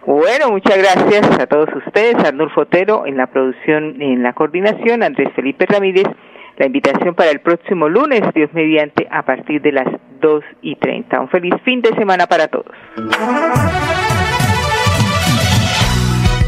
Bueno, 0.06 0.50
muchas 0.50 0.78
gracias 0.78 1.40
a 1.40 1.48
todos 1.48 1.70
ustedes, 1.86 2.16
Arnulfo 2.26 2.62
Otero 2.62 3.06
en 3.06 3.16
la 3.16 3.28
producción, 3.28 4.02
en 4.02 4.22
la 4.22 4.34
coordinación, 4.34 5.02
Andrés 5.02 5.30
Felipe 5.34 5.66
Ramírez, 5.66 6.08
la 6.58 6.66
invitación 6.66 7.16
para 7.16 7.32
el 7.32 7.40
próximo 7.40 7.88
lunes, 7.88 8.22
Dios 8.34 8.50
mediante, 8.54 9.08
a 9.10 9.24
partir 9.24 9.62
de 9.62 9.72
las 9.72 9.88
dos 10.20 10.44
y 10.62 10.76
treinta. 10.76 11.22
Un 11.22 11.30
feliz 11.30 11.54
fin 11.64 11.82
de 11.82 11.96
semana 11.96 12.28
para 12.28 12.48
todos. 12.48 12.76